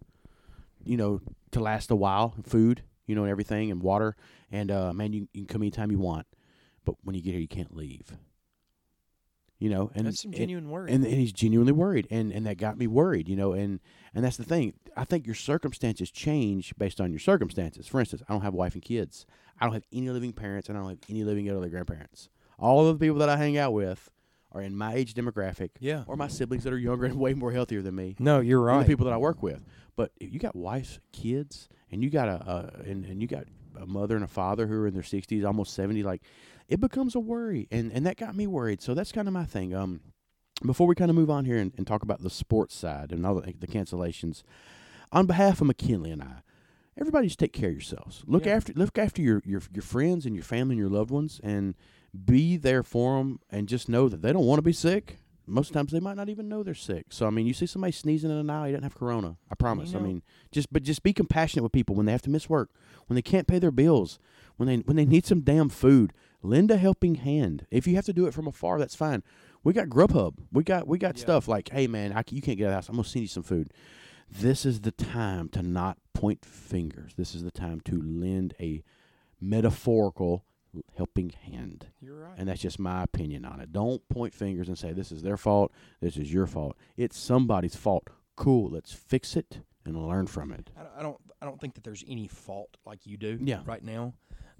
[0.85, 4.17] you know, to last a while, food, you know, and everything, and water.
[4.51, 6.27] And uh, man, you, you can come anytime you want,
[6.83, 8.17] but when you get here, you can't leave.
[9.59, 10.91] You know, and that's some and- genuine worry.
[10.91, 13.79] and, and he's genuinely worried, and and that got me worried, you know, and
[14.13, 14.73] and that's the thing.
[14.97, 17.87] I think your circumstances change based on your circumstances.
[17.87, 19.25] For instance, I don't have a wife and kids.
[19.63, 22.27] I don't have any living parents, and I don't have any living elderly grandparents.
[22.59, 24.09] All of the people that I hang out with
[24.51, 26.03] are in my age demographic, yeah.
[26.05, 28.79] or my siblings that are younger and way more healthier than me No, you're right.
[28.79, 29.63] the people that I work with.
[29.95, 33.45] But if you got wives, kids, and you got a, a and, and you got
[33.79, 36.21] a mother and a father who are in their sixties, almost seventy, like
[36.67, 38.81] it becomes a worry, and and that got me worried.
[38.81, 39.73] So that's kind of my thing.
[39.73, 40.01] Um,
[40.65, 43.25] before we kind of move on here and, and talk about the sports side and
[43.25, 44.43] all the, the cancellations,
[45.11, 46.41] on behalf of McKinley and I,
[46.99, 48.23] everybody just take care of yourselves.
[48.27, 48.55] Look Yeah.
[48.55, 51.75] after look after your, your your friends and your family and your loved ones, and
[52.25, 53.39] be there for them.
[53.51, 55.17] And just know that they don't want to be sick.
[55.45, 57.07] most times they might not even know they're sick.
[57.09, 59.35] So I mean, you see somebody sneezing in an aisle, he doesn't have corona.
[59.51, 59.91] I promise.
[59.91, 62.47] know- I mean, just but just be compassionate with people when they have to miss
[62.49, 62.69] work,
[63.07, 64.19] when they can't pay their bills,
[64.57, 66.13] when they when they need some damn food.
[66.45, 67.65] Lend a helping hand.
[67.71, 69.23] If you have to do it from afar, that's fine.
[69.63, 70.35] We got Grubhub.
[70.51, 71.21] We got we got Yeah.
[71.23, 72.89] stuff like, hey man, I, you can't get out of the house.
[72.89, 73.69] I'm gonna send you some food.
[74.29, 77.13] This is the time to not point fingers.
[77.17, 78.83] This is the time to lend a
[79.39, 80.45] metaphorical
[80.97, 81.87] helping hand.
[82.01, 82.33] You're right.
[82.37, 83.71] And that's just my opinion on it.
[83.71, 86.75] Don't point fingers and say this is their fault, this is your fault.
[86.97, 88.07] It's somebody's fault.
[88.35, 90.71] Cool, let's fix it and learn from it.
[90.97, 93.63] I don't- I don't think that there's any fault like you do Yeah.
[93.65, 94.13] right now.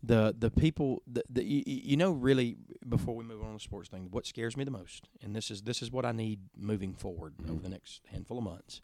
[0.03, 3.59] The the people the, the you, you know really before we move on to the
[3.61, 6.41] sports thing, what scares me the most, and this is this is what I need
[6.57, 7.51] moving forward mm-hmm.
[7.51, 8.81] over the next handful of months.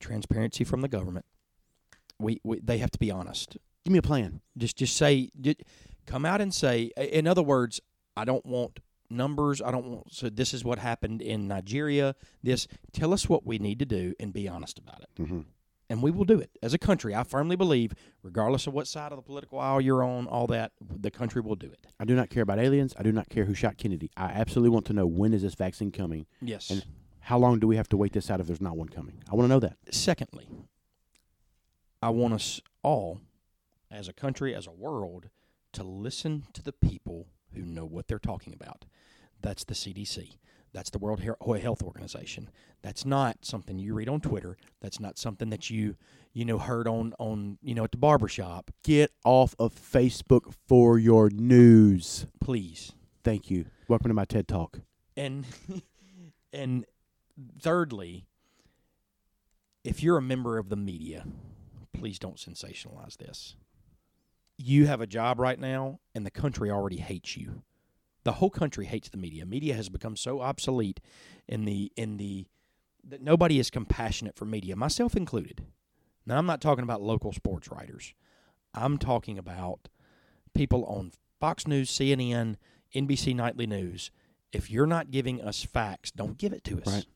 [0.00, 1.26] Transparency from the government.
[2.18, 3.56] We, we they have to be honest.
[3.84, 4.40] Give me a plan.
[4.58, 5.54] Just just say ju-
[6.06, 7.80] come out and say in other words,
[8.16, 9.62] I don't want numbers.
[9.62, 12.14] I don't want so this is what happened in Nigeria.
[12.42, 15.40] This tell us what we need to do and be honest about it Mm-hmm.
[15.88, 17.14] and we will do it as a country.
[17.14, 20.72] I firmly believe, regardless of what side of the political aisle you're on, all that,
[20.80, 21.86] the country will do it.
[21.98, 22.94] I do not care about aliens.
[22.98, 24.10] I do not care who shot Kennedy.
[24.16, 26.26] I absolutely want to know when is this vaccine coming?
[26.42, 26.70] Yes.
[26.70, 26.84] And-
[27.22, 29.22] How long do we have to wait this out if there's not one coming?
[29.30, 29.76] I want to know that.
[29.90, 30.48] Secondly,
[32.02, 33.20] I want us all,
[33.90, 35.28] as a country, as a world,
[35.74, 38.84] to listen to the people who know what they're talking about.
[39.40, 40.36] That's the CDC.
[40.72, 42.48] That's the World Health Organization.
[42.82, 44.56] That's not something you read on Twitter.
[44.80, 45.96] That's not something that you,
[46.32, 48.70] you know, heard on on you know at the barber shop.
[48.84, 52.26] Get off of Facebook for your news.
[52.40, 52.92] Please,
[53.24, 53.66] Thank you.
[53.88, 54.78] Welcome to my TED Talk.
[55.16, 55.44] and
[56.52, 56.86] and
[57.60, 58.26] thirdly,
[59.84, 61.24] if you're a member of the media,
[61.92, 63.56] please don't sensationalize this.
[64.56, 67.62] You have a job right now, and the country already hates you.
[68.24, 69.46] The whole country hates the media.
[69.46, 71.00] Media has become so obsolete
[71.48, 72.46] in the in the
[73.02, 75.64] that nobody is compassionate for media, myself included.
[76.26, 78.14] Now, I'm not talking about local sports writers.
[78.74, 79.88] I'm talking about
[80.54, 82.56] people on Fox News, CNN,
[82.94, 84.10] NBC Nightly News.
[84.52, 86.86] If you're not giving us facts, don't give it to us.
[86.86, 87.06] Right.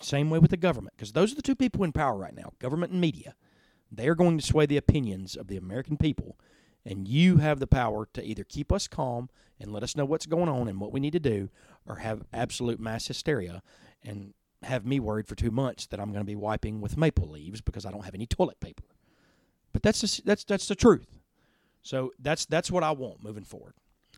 [0.00, 2.52] Same way with the government, because those are the two people in power right now
[2.58, 3.34] government and media.
[3.90, 6.38] They are going to sway the opinions of the American people,
[6.84, 9.28] and you have the power to either keep us calm
[9.60, 11.48] and let us know what's going on and what we need to do,
[11.86, 13.62] or have absolute mass hysteria
[14.02, 17.28] and have me worried for two months that I'm going to be wiping with maple
[17.28, 18.84] leaves because I don't have any toilet paper.
[19.72, 21.18] But that's the, that's that's the truth.
[21.82, 23.74] So that's that's what I want moving forward.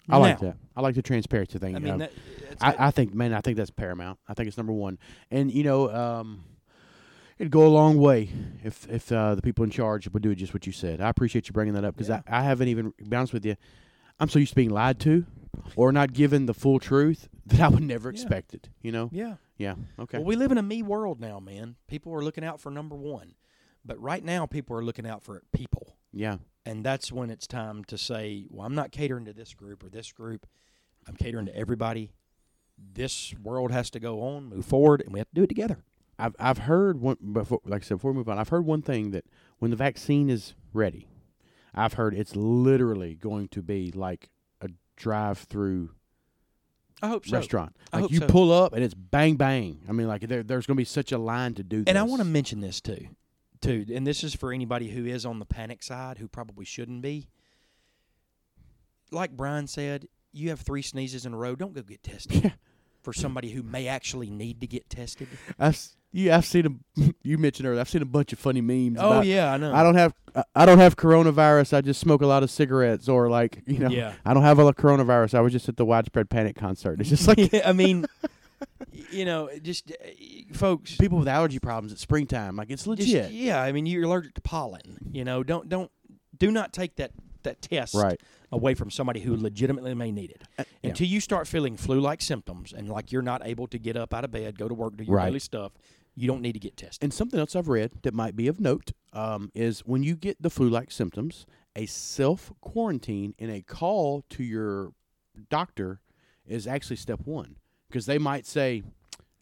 [0.08, 0.56] I like Now, that.
[0.76, 1.74] I like the transparency thing.
[1.74, 2.12] I Um, mean, that,
[2.60, 4.18] I, I think, man, I think that's paramount.
[4.28, 4.98] I think it's number one.
[5.30, 6.44] And you know, um,
[7.38, 8.28] it'd go a long way
[8.64, 11.00] if if uh, the people in charge would do just what you said.
[11.00, 12.22] I appreciate you bringing that up because Yeah.
[12.28, 12.92] I, I haven't even.
[12.98, 13.56] To be honest with you,
[14.20, 15.26] I'm so used to being lied to,
[15.74, 18.12] or not given the full truth that I would never Yeah.
[18.12, 18.68] expect it.
[18.82, 19.10] You know?
[19.12, 19.36] yeah.
[19.58, 19.74] Yeah.
[19.98, 20.18] Okay.
[20.18, 21.76] Well, we live in a me world now, man.
[21.88, 23.34] People are looking out for number one,
[23.84, 26.36] but right now people are looking out for people, yeah.
[26.66, 29.88] And that's when it's time to say, "Well, I'm not catering to this group or
[29.88, 30.46] this group.
[31.08, 32.10] I'm catering to everybody.
[32.76, 35.78] This world has to go on, move forward, and we have to do it together."
[36.18, 37.60] I've I've heard one before.
[37.64, 39.24] Like I said, before we move on, I've heard one thing that
[39.58, 41.08] when the vaccine is ready,
[41.74, 44.30] I've heard it's literally going to be like
[44.62, 45.90] a drive-through
[47.02, 47.36] I hope so.
[47.36, 47.76] restaurant.
[47.92, 48.26] I Like you so.
[48.28, 49.80] pull up and it's bang bang.
[49.88, 51.84] I mean, like there, there's going to be such a line to do.
[51.86, 53.08] And I want to mention this too,
[53.66, 57.02] too, and this is for anybody who is on the panic side who probably shouldn't
[57.02, 57.28] be.
[59.10, 61.54] Like Brian said, you have three sneezes in a row.
[61.54, 62.50] Don't go get tested Yeah.
[63.02, 65.28] for somebody who may actually need to get tested.
[65.58, 65.78] I've
[66.30, 67.10] I've seen a.
[67.22, 67.80] You mentioned earlier.
[67.80, 68.98] I've seen a bunch of funny memes.
[69.00, 69.74] Oh about, yeah, I know.
[69.74, 71.72] I don't have I- I don't have coronavirus.
[71.76, 74.14] I just smoke a lot of cigarettes, or like you know, Yeah.
[74.24, 75.34] I don't have a coronavirus.
[75.34, 77.00] I was just at the widespread panic concert.
[77.00, 78.06] It's just like Yeah, I mean,
[79.10, 79.94] you know, just uh,
[80.52, 80.96] folks.
[80.96, 82.56] people with allergy problems at springtime.
[82.56, 85.10] Like it's just- legit, yeah, I mean, you're allergic to pollen.
[85.12, 85.90] You know, don't don't
[86.36, 88.20] do not take that that test right?
[88.50, 90.42] away from somebody who legitimately may need it.
[90.58, 90.90] Uh, yeah.
[90.90, 94.24] Until you start feeling flu-like symptoms and like you're not able to get up out
[94.24, 95.26] of bed, go to work, do your Right.
[95.26, 95.72] daily stuff,
[96.16, 97.04] you don't need to get tested.
[97.04, 100.42] And something else I've read that might be of note um, is when you get
[100.42, 104.92] the flu-like symptoms, a self quarantine and a call to your
[105.48, 106.00] doctor
[106.46, 107.56] is actually step one
[107.88, 108.82] because they might say,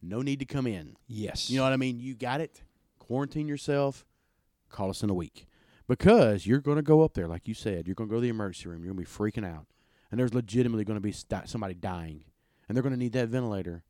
[0.01, 1.49] "No need to come in." Yes.
[1.49, 1.99] You know what I mean?
[1.99, 2.63] You got it.
[2.99, 4.05] Quarantine yourself.
[4.69, 5.47] Call us in a week
[5.87, 7.87] because you're going to go up there, like you said.
[7.87, 8.83] You're going to go to the emergency room.
[8.83, 9.67] You're going to be freaking out,
[10.11, 12.25] and there's legitimately going to be st- somebody dying,
[12.67, 13.83] and they're going to need that ventilator.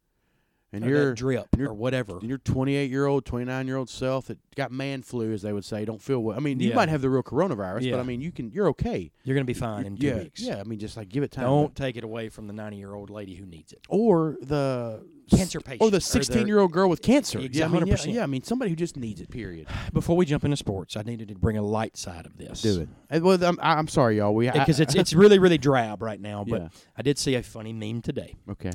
[0.75, 2.17] And or you're drip and you're- or whatever.
[2.19, 5.53] and your 28 year old, 29 year old self that got man flu, as they
[5.53, 6.35] would say, don't feel well.
[6.37, 6.75] I mean, you Yeah.
[6.75, 7.91] might have the real coronavirus, Yeah.
[7.93, 9.11] but I mean, you can, you're okay.
[9.23, 10.41] You're going to be fine in two yeah, weeks.
[10.41, 10.59] yeah.
[10.59, 11.45] I mean, just like give it time.
[11.45, 13.79] Don't take it away from the 90 year old lady who needs it.
[13.89, 17.39] or the Cancer patient, or the the- 16 year old girl with cancer.
[17.39, 18.13] Yeah, I mean, yeah, 100%.
[18.13, 19.31] yeah, I mean, somebody who just needs it.
[19.31, 19.65] Period.
[19.93, 22.61] Before we jump into sports, I needed to bring a light side of this.
[22.61, 23.23] Do it.
[23.23, 24.35] Well, I'm, I'm sorry, y'all.
[24.35, 26.43] We Because it's it's really really drab right now.
[26.47, 26.71] But.
[26.95, 28.35] I did see a funny meme today.
[28.51, 28.69] okay.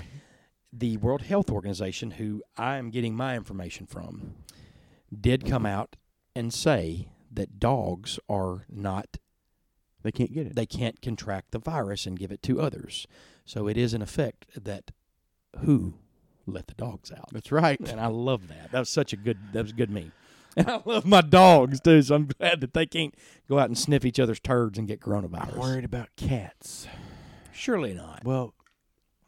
[0.73, 4.35] The World Health Organization, who I am getting my information from,
[5.19, 5.97] did come out
[6.35, 9.17] and say that dogs are not
[10.03, 10.55] They can't get it.
[10.55, 13.07] they can't contract the virus and give it to others.
[13.45, 14.93] So it is an effect that
[15.65, 15.95] who
[16.47, 17.31] let the dogs out.
[17.33, 17.81] That's right.
[17.81, 18.71] And I love that.
[18.71, 20.13] That was such a good that was a good meme.
[20.57, 23.15] And I love my dogs too, so I'm glad that they can't
[23.49, 25.55] go out and sniff each other's turds and get coronavirus.
[25.55, 26.87] I'm worried about cats.
[27.53, 28.23] Surely not.
[28.25, 28.55] Well,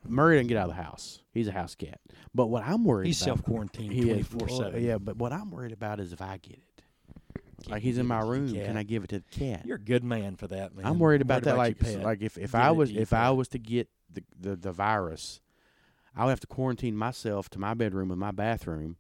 [0.07, 1.21] Murray didn't get out of the house.
[1.33, 2.01] He's a house cat.
[2.35, 4.85] But what I'm worried He's about self quarantined twenty is, seven.
[4.85, 6.83] Yeah, but what I'm worried about is if I get it.
[7.63, 9.39] Can't Like he's in my it to the room, can I give it to the
[9.39, 9.65] cat?
[9.65, 10.85] You're a good man for that, man.
[10.85, 11.51] I'm worried about that.
[11.51, 14.73] your like, like if, if I was if I was to get the, the the
[14.73, 15.41] virus,
[16.17, 18.97] I would have to quarantine myself to my bedroom and my bathroom,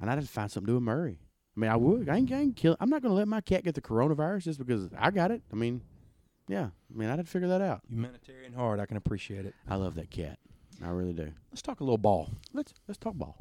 [0.00, 1.18] and I'd have to find something to do with Murray.
[1.54, 2.08] I mean, I would.
[2.08, 2.76] I ain't, I ain't kill.
[2.80, 5.42] I'm not going to let my cat get the coronavirus just because I got it.
[5.52, 5.82] I mean,
[6.48, 6.68] yeah.
[6.92, 7.82] I mean, I didn't figure that out.
[7.88, 8.80] humanitarian heart.
[8.80, 9.54] I can appreciate it.
[9.68, 10.38] I love that cat.
[10.84, 11.32] I really do.
[11.50, 12.30] Let's talk a little ball.
[12.52, 13.36] Let's let's talk ball.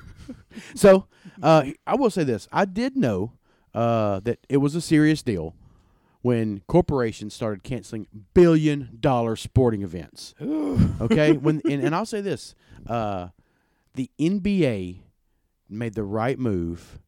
[0.74, 1.06] so,
[1.42, 3.32] uh, I will say this: I did know
[3.74, 5.54] uh, that it was a serious deal
[6.22, 10.34] when corporations started canceling billion dollar sporting events.
[10.98, 12.54] Okay, when and, and I'll say this:
[12.86, 13.28] uh,
[13.94, 15.00] the NBA
[15.68, 17.00] made the right move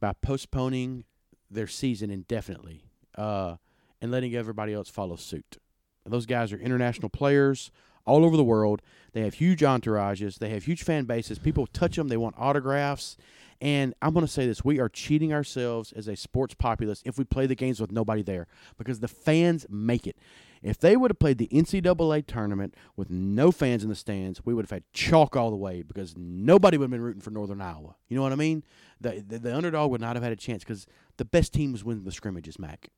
[0.00, 1.04] by postponing
[1.50, 2.84] their season indefinitely
[3.16, 3.56] uh,
[4.00, 5.58] and letting everybody else follow suit.
[6.04, 7.70] Those guys are international players
[8.06, 8.80] all over the world.
[9.12, 10.38] They have huge entourages.
[10.38, 11.38] They have huge fan bases.
[11.38, 12.08] People touch them.
[12.08, 13.16] They want autographs.
[13.60, 17.18] And I'm going to say this: we are cheating ourselves as a sports populace if
[17.18, 18.46] we play the games with nobody there,
[18.78, 20.16] because the fans make it.
[20.62, 24.54] If they would have played the NCAA tournament with no fans in the stands, we
[24.54, 27.60] would have had chalk all the way because nobody would have been rooting for Northern
[27.60, 27.94] Iowa.
[28.08, 28.64] You know what I mean?
[29.00, 31.82] The the, the underdog would not have had a chance because the best team was
[31.84, 32.90] the scrimmages, Mac.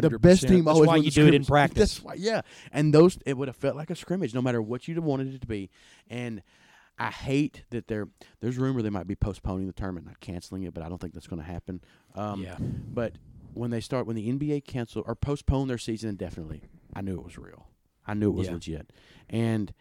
[0.00, 0.20] The 100%.
[0.20, 1.94] best team That's always why you the do it in practice.
[1.94, 2.40] That's why, yeah.
[2.72, 5.34] And those it would have felt like a scrimmage, no matter what you'd have wanted
[5.34, 5.70] it to be.
[6.08, 6.42] And
[6.98, 8.08] I hate that there.
[8.40, 11.12] There's rumor they might be postponing the tournament, not canceling it, but I don't think
[11.12, 11.82] that's going to happen.
[12.14, 12.56] Um, yeah.
[12.58, 13.12] But
[13.52, 16.62] when they start, when the NBA cancel or postpone their season indefinitely,
[16.94, 17.66] I knew it was real.
[18.06, 18.52] I knew it was Yeah.
[18.54, 18.92] legit,
[19.28, 19.74] and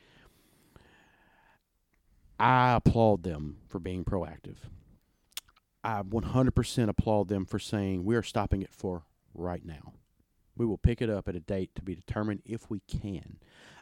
[2.39, 4.57] I applaud them for being proactive.
[5.83, 9.03] I 100% applaud them for saying we are stopping it for
[9.35, 9.93] right now.
[10.57, 13.37] We will pick it up at a date to be determined if we can.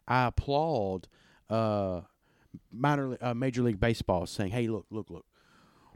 [0.08, 1.08] I applaud
[1.50, 2.02] uh,
[2.72, 5.26] minor uh, Major League Baseball saying, "Hey, look, look, look.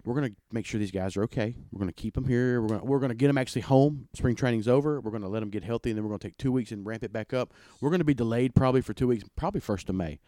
[0.06, 1.54] We're going to make sure these guys are okay.
[1.72, 2.62] We're going to keep them here.
[2.62, 4.08] We're going we're going to get them actually home.
[4.14, 5.02] Spring training's over.
[5.02, 6.72] We're going to let them get healthy, and then we're going to take two weeks
[6.72, 7.54] and ramp it back up.
[7.82, 10.20] We're going to be delayed probably for two weeks, probably first of May.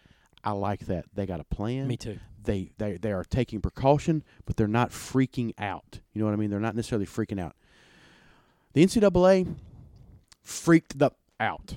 [0.43, 1.05] I like that.
[1.13, 2.17] They got a plan Me too.
[2.43, 5.99] they they they are taking precaution, but they're not freaking out.
[6.13, 6.49] You know what I mean?
[6.49, 7.55] They're not necessarily freaking out.
[8.79, 9.55] The NCAA
[10.41, 11.75] freaked the out,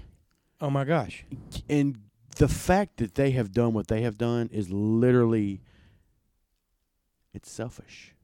[0.60, 1.24] Oh my gosh.
[1.68, 1.98] and
[2.36, 5.60] the fact that they have done what they have done is literally
[7.34, 8.14] it's selfish.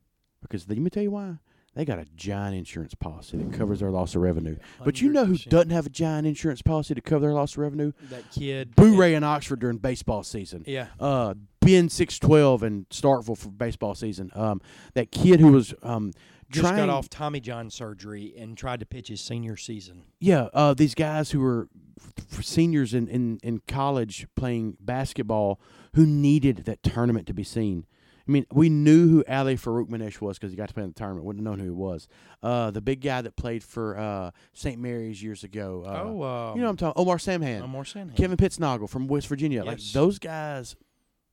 [0.40, 1.38] Because let me tell you why.
[1.74, 4.56] They got a giant insurance policy that covers their loss of revenue.
[4.84, 7.58] But you know who doesn't have a giant insurance policy to cover their loss of
[7.58, 7.92] revenue?
[8.10, 8.76] That kid.
[8.76, 10.62] Boo Ray in Oxford during baseball season.
[10.68, 10.86] Yeah.
[11.00, 14.30] uh, Ben six twelve and Starkville for baseball season.
[14.36, 14.60] Um,
[14.94, 16.12] that kid who was um
[16.50, 20.04] Just trying, got off Tommy John surgery and tried to pitch his senior season.
[20.20, 20.48] yeah.
[20.54, 21.68] Uh, these guys who were
[22.00, 25.60] f- seniors in, in in college playing basketball
[25.94, 27.84] who needed that tournament to be seen.
[28.26, 30.94] I mean, we knew who Ali Farokhmanesh was because he got to play in the
[30.94, 31.24] tournament.
[31.24, 32.08] Wouldn't have known who he was.
[32.42, 34.78] Uh, the big guy that played for uh, St.
[34.78, 35.82] Mary's years ago.
[35.86, 37.02] Uh, oh, uh, you know what I'm talking.
[37.02, 37.62] Omar Samhan.
[37.62, 38.14] Omar Samhan.
[38.14, 39.64] Kevin Pittsnogle from West Virginia.
[39.64, 40.76] Like those guys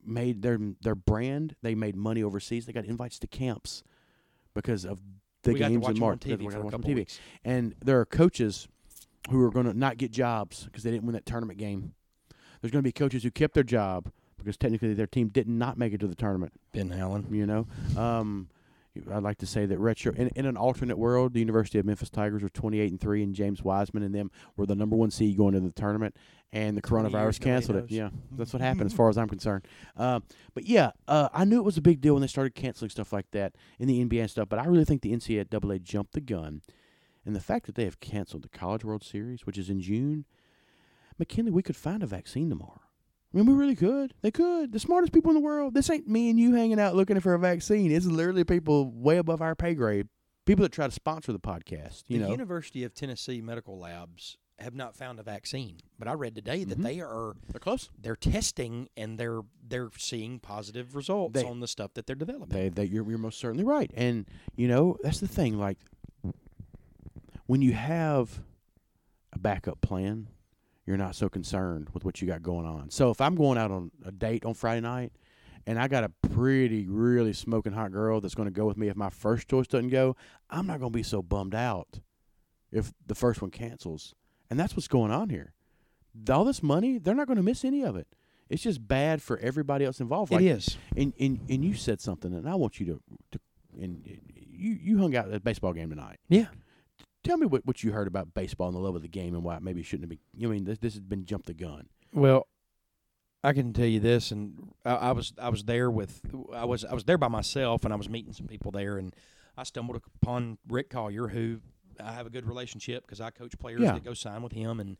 [0.02, 1.54] made their their brand.
[1.62, 2.64] They made money overseas.
[2.64, 3.82] They got invites to camps
[4.56, 4.98] because of
[5.42, 6.24] the we games in March.
[6.24, 7.18] We got for to watch them couple TV.
[7.44, 8.66] And there are coaches
[9.30, 11.94] who are going to not get jobs because they didn't win that tournament game.
[12.60, 15.78] There's going to be coaches who kept their job because technically their team did not
[15.78, 16.52] make it to the tournament.
[16.72, 17.26] Ben Allen.
[17.30, 17.66] You know,
[17.96, 18.48] um,
[19.12, 22.10] I'd like to say that retro in, in an alternate world, the University of Memphis
[22.10, 25.36] Tigers were 28 and three, and James Wiseman and them were the number one seed
[25.36, 26.16] going into the tournament,
[26.52, 27.90] and the coronavirus canceled it.
[27.90, 29.66] Yeah, that's what happened as far as I'm concerned.
[29.96, 30.22] Um,
[30.54, 33.12] but yeah, uh, I knew it was a big deal when they started canceling stuff
[33.12, 34.48] like that in the NBA and stuff.
[34.48, 36.62] But I really think the NCAA jumped the gun,
[37.24, 40.24] and the fact that they have canceled the College World Series, which is in June,
[41.18, 42.80] McKinley, we could find a vaccine tomorrow.
[43.36, 44.14] I mean, we really could.
[44.22, 44.72] They could.
[44.72, 45.74] The smartest people in the world.
[45.74, 47.92] This ain't me and you hanging out looking for a vaccine.
[47.92, 50.08] It's literally people way above our pay grade.
[50.46, 52.04] People that try to sponsor the podcast.
[52.08, 56.14] You the know, University of Tennessee Medical Labs have not found a vaccine, but I
[56.14, 56.82] read today that Mhm.
[56.82, 57.90] they are they're close.
[58.00, 62.48] they're testing and they're they're seeing positive results They- on the stuff that they're developing.
[62.56, 63.90] They, they, you're, you're most certainly right.
[63.94, 64.24] And
[64.54, 65.58] you know, that's the thing.
[65.58, 65.76] Like
[67.46, 68.40] when you have
[69.32, 70.28] a backup plan,
[70.86, 72.90] you're not so concerned with what you got going on.
[72.90, 75.12] So if I'm going out on a date on Friday night
[75.66, 78.88] and I got a pretty, really smoking hot girl that's going to go with me
[78.88, 80.16] if my first choice doesn't go,
[80.48, 82.00] I'm not going to be so bummed out
[82.70, 84.14] if the first one cancels.
[84.48, 85.52] And that's what's going on here.
[86.30, 88.06] All this money, they're not going to miss any of it.
[88.48, 90.30] It's just bad for everybody else involved.
[90.30, 90.78] Like, it is.
[90.96, 93.00] and, and and you said something, and I want you to,
[93.32, 93.40] to
[93.82, 94.06] and
[94.56, 96.18] you you hung out at a baseball game tonight.
[96.28, 96.46] Yeah.
[97.26, 99.42] Tell me what, what you heard about baseball and the love of the game and
[99.42, 100.44] why it maybe shouldn't have been.
[100.46, 101.88] I mean, this this has been jumped the gun.
[102.12, 102.46] Well,
[103.42, 106.20] I can tell you this, and I, I was I was there with
[106.52, 109.14] I was I was there by myself, and I was meeting some people there, and
[109.56, 111.60] I stumbled upon Rick Collier, who
[112.02, 113.92] I have a good relationship because I coach players Yeah.
[113.92, 114.96] that go sign with him, and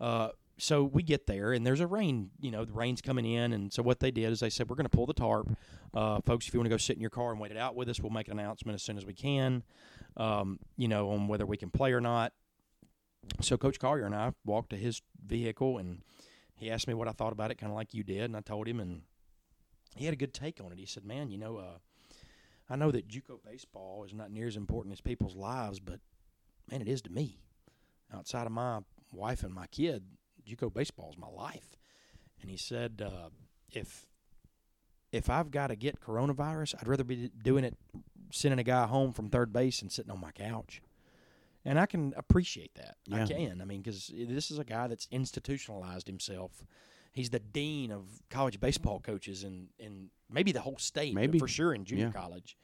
[0.00, 3.52] uh, so we get there, and there's a rain, you know, the rain's coming in,
[3.52, 5.48] and so what they did is they said we're going to pull the tarp,
[5.94, 6.48] uh, folks.
[6.48, 8.00] If you want to go sit in your car and wait it out with us,
[8.00, 9.62] we'll make an announcement as soon as we can,
[10.18, 12.32] um, you know, on whether we can play or not.
[13.40, 16.02] So Coach Collier and I walked to his vehicle and
[16.56, 18.40] he asked me what I thought about it, kind of like you did, and I
[18.40, 19.02] told him, and
[19.94, 20.78] he had a good take on it.
[20.78, 21.78] He said, "Man, you know, uh,
[22.68, 26.00] I know that JUCO baseball is not near as important as people's lives, but
[26.70, 27.38] man, it is to me.
[28.12, 28.80] Outside of my
[29.12, 30.04] wife and my kid,
[30.44, 31.76] JUCO baseball is my life."
[32.40, 33.30] And he said, uh,
[33.70, 34.06] "If
[35.12, 37.76] if I've got to get coronavirus, I'd rather be doing it,
[38.30, 40.82] sending a guy home from third base and sitting on my couch."
[41.64, 42.96] And I can appreciate that.
[43.12, 43.60] I can.
[43.60, 46.62] I mean, because this is a guy that's institutionalized himself.
[47.12, 51.38] He's the dean of college baseball coaches in, in maybe the whole state, Maybe.
[51.38, 52.20] for sure in junior Yeah.
[52.20, 52.56] college,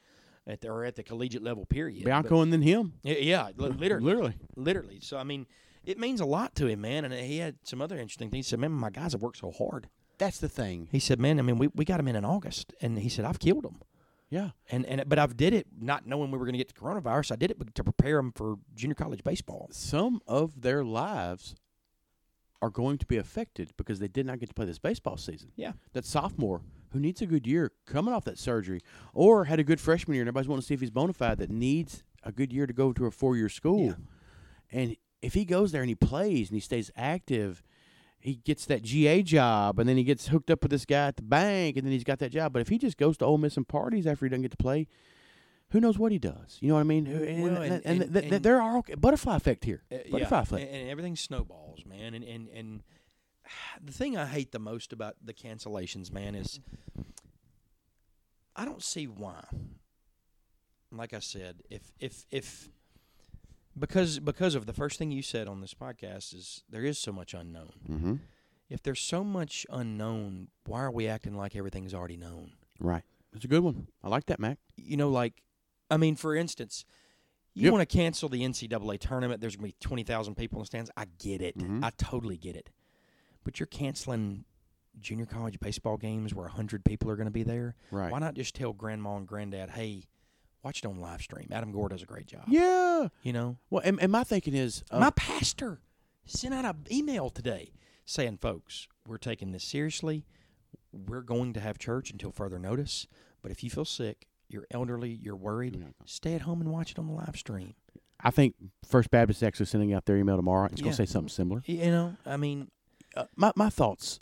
[0.47, 1.65] at the, or at the collegiate level.
[1.67, 2.05] Period.
[2.05, 2.95] Bianco and then him.
[3.03, 4.35] Yeah, yeah, literally, Literally.
[4.57, 5.01] literally.
[5.01, 5.47] So I mean,
[5.85, 7.05] it means a lot to him, man.
[7.05, 8.47] And he had some other interesting things.
[8.47, 9.89] He said, "Man, my guys have worked so hard."
[10.19, 10.89] That's the thing.
[10.93, 13.25] He said, "Man, I mean, we, we got him in in August, and he said
[13.25, 13.81] I've killed him."
[14.35, 14.51] Yeah.
[14.68, 17.30] And and but I've did it not knowing we were going to get the coronavirus.
[17.30, 19.68] I did it to prepare them for junior college baseball.
[19.70, 21.55] Some of their lives
[22.61, 25.53] are going to be affected because they did not get to play this baseball season.
[25.55, 25.74] Yeah.
[25.93, 28.80] That sophomore who needs a good year coming off that surgery
[29.12, 31.39] or had a good freshman year and everybody's wanting to see if he's bona fide
[31.39, 33.87] that needs a good year to go to a four year school.
[33.87, 33.95] Yeah.
[34.72, 37.62] And if he goes there and he plays and he stays active,
[38.25, 41.16] he gets that GA job and then he gets hooked up with this guy at
[41.16, 42.53] the bank and then he's got that job.
[42.53, 44.57] But if he just goes to Ole Miss and parties after he doesn't get to
[44.57, 44.89] play,
[45.70, 46.59] who knows what he does?
[46.61, 47.07] You know what I mean?
[47.07, 49.83] And, Well, and, and- and, th- th- there are okay, butterfly effect here.
[49.93, 50.62] Uh, Butterfly yeah, effect.
[50.62, 52.14] and, and everything snowballs, man.
[52.14, 52.83] And, and and
[53.85, 56.61] the thing I hate the most about the cancellations, man, is
[58.57, 59.45] I don't see why.
[60.93, 62.68] Like I said, if if if
[63.79, 67.12] because because of the first thing you said on this podcast is there is so
[67.12, 67.72] much unknown.
[67.89, 68.14] Mm-hmm.
[68.70, 72.53] If there's so much unknown, why are we acting like everything's already known?
[72.81, 73.03] Right.
[73.33, 73.89] That's a good one.
[74.03, 74.59] I like that, Mac.
[74.77, 75.43] you know, like,
[75.91, 76.85] I mean, for instance,
[77.53, 77.72] you Yep.
[77.72, 79.41] want to cancel the NCAA tournament.
[79.41, 80.91] There's going to be 20,000 people in the stands.
[80.97, 81.57] I get it.
[81.59, 81.85] Mhm.
[81.85, 82.70] I totally get it.
[83.45, 84.45] But you're canceling
[85.01, 87.75] junior college baseball games where 100 people are going to be there.
[87.91, 88.11] Right.
[88.11, 90.05] Why not just tell grandma and granddad, hey,
[90.65, 91.49] watch it on live stream?
[91.53, 92.45] Adam Gore does a great job.
[92.49, 93.09] Yeah.
[93.23, 95.81] You know, Well, and, and my thinking is, uh, my pastor
[96.25, 97.73] sent out an email today
[98.07, 100.25] saying, folks, we're taking this seriously.
[100.93, 103.07] We're going to have church until further notice.
[103.43, 106.99] But if you feel sick, you're elderly, you're worried, stay at home and watch it
[106.99, 107.75] on the live stream.
[108.21, 108.55] I think
[108.89, 110.67] First Baptist is actually sending out their email tomorrow.
[110.71, 111.62] It's going to say something similar.
[111.67, 112.71] You know, I mean,
[113.17, 114.19] Uh, my my thoughts.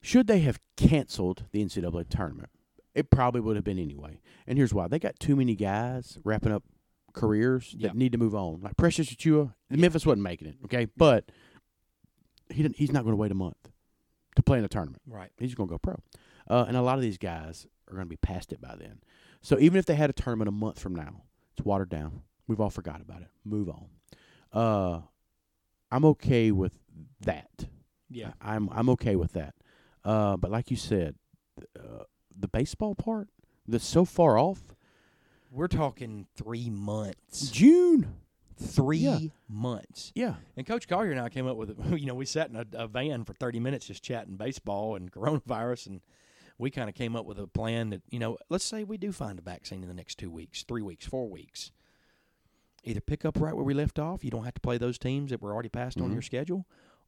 [0.00, 2.50] Should they have canceled the NCAA tournament?
[2.94, 4.20] It probably would have been anyway.
[4.46, 6.64] And here's why: they got too many guys wrapping up
[7.14, 7.90] careers that Yeah.
[7.94, 8.60] need to move on.
[8.62, 10.56] Like Precious Achiuwa, Memphis wasn't making it.
[10.64, 11.30] Okay, but
[12.50, 13.70] he didn't, he's not going to wait a month
[14.36, 15.02] to play in a tournament.
[15.06, 15.30] right.
[15.38, 15.96] He's going to go pro.
[16.48, 19.00] Uh, and a lot of these guys are going to be past it by then.
[19.42, 21.22] So even if they had a tournament a month from now,
[21.56, 22.22] it's watered down.
[22.46, 23.28] We've all forgot about it.
[23.44, 23.86] Move on.
[24.52, 25.00] Uh,
[25.90, 26.78] I'm okay with
[27.20, 27.66] that.
[28.10, 28.32] Yeah.
[28.40, 29.54] I'm I'm okay with that.
[30.04, 31.14] Uh, but like you said,
[31.78, 32.04] uh,
[32.38, 33.28] the baseball part
[33.66, 34.74] that's so far off.
[35.50, 37.50] We're talking three months.
[37.50, 38.14] June.
[38.56, 39.18] Three Yeah.
[39.48, 40.12] months.
[40.14, 40.36] Yeah.
[40.56, 42.86] And Coach Collier and I came up with, you know, we sat in a, a
[42.86, 45.88] van for 30 minutes just chatting baseball and coronavirus.
[45.88, 46.00] And
[46.58, 49.10] we kind of came up with a plan that, you know, let's say we do
[49.12, 51.72] find a vaccine in the next two weeks, three weeks, four weeks.
[52.84, 54.24] Either pick up right where we left off.
[54.24, 56.14] You don't have to play those teams that were already passed on Mhm.
[56.14, 56.66] your schedule.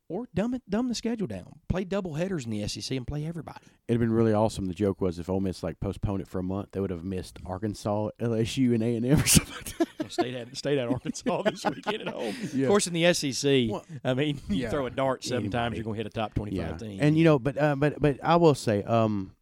[0.09, 1.61] Or dumb it, dumb the schedule down.
[1.69, 3.65] Play double headers in the SEC and play everybody.
[3.89, 4.67] It'd have been really awesome.
[4.67, 7.05] The joke was if Ole Miss like postponed it for a month, they would have
[7.05, 10.13] missed Arkansas, LSU, and A and M or something like that.
[10.13, 12.35] State at stayed at Arkansas this weekend at home.
[12.55, 12.65] Yeah.
[12.65, 14.71] Of course, in the SEC, Well, I mean, you yeah.
[14.71, 16.99] throw a dart seven times, you're going to hit a top twenty-five team.
[17.01, 19.33] And you know, but uh, but but I will say, um,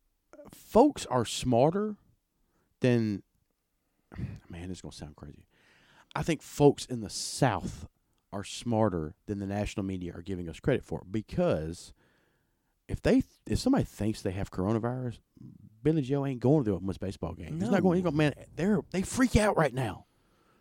[0.53, 1.97] folks are smarter
[2.81, 3.23] than.
[4.49, 5.47] Man, this is gonna sound crazy.
[6.15, 7.87] I think folks in the South
[8.33, 11.93] are smarter than the national media are giving us credit for because
[12.89, 15.18] if they if somebody thinks they have coronavirus,
[15.83, 17.61] Billy Joe ain't going to the Ole Miss baseball game.
[17.61, 17.97] He's not going.
[17.97, 18.16] He's going.
[18.16, 20.07] Man, they're they freak out right now.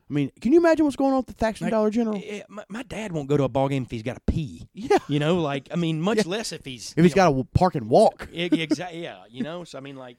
[0.09, 2.21] I mean, can you imagine what's going on at the Thaxton Like, Dollar General?
[2.21, 4.67] Eh, my, my dad won't go to a ball game if he's got to pee.
[4.73, 6.23] Yeah, You know, like I mean, much Yeah.
[6.25, 8.27] less if he's if he's got to park and walk.
[8.33, 9.03] exactly.
[9.03, 9.63] Yeah, you know.
[9.63, 10.17] So I mean, like,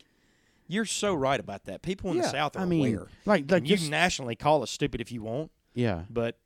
[0.66, 1.82] you're so right about that.
[1.82, 3.08] People in the South are I mean, aware.
[3.26, 6.04] like like you can nationally call us stupid if you want, yeah.
[6.08, 6.38] but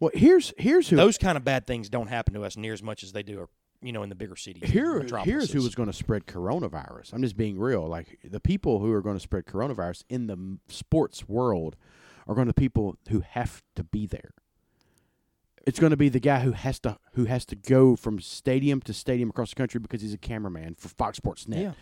[0.00, 2.82] Well, here's here's who those kind of bad things don't happen to us near as
[2.82, 3.48] much as they do,
[3.82, 4.68] you know, in the bigger cities.
[4.68, 7.12] Here, here's who is going to spread coronavirus.
[7.12, 7.86] I'm just being real.
[7.86, 11.76] Like the people who are going to spread coronavirus in the sports world
[12.26, 14.30] are going to be people who have to be there.
[15.66, 18.80] It's going to be the guy who has to who has to go from stadium
[18.82, 21.60] to stadium across the country because he's a cameraman for Fox Sports Net.
[21.60, 21.72] Yeah.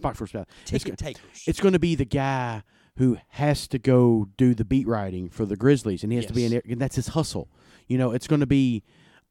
[0.00, 0.48] Fox Sports Net.
[0.62, 1.44] It's, ticket go- takers.
[1.46, 2.64] it's going to be the guy
[2.96, 6.32] who has to go do the beat writing for the Grizzlies, and he has to
[6.32, 7.48] be in there, and that's his hustle.
[7.88, 8.84] You know, it's going to be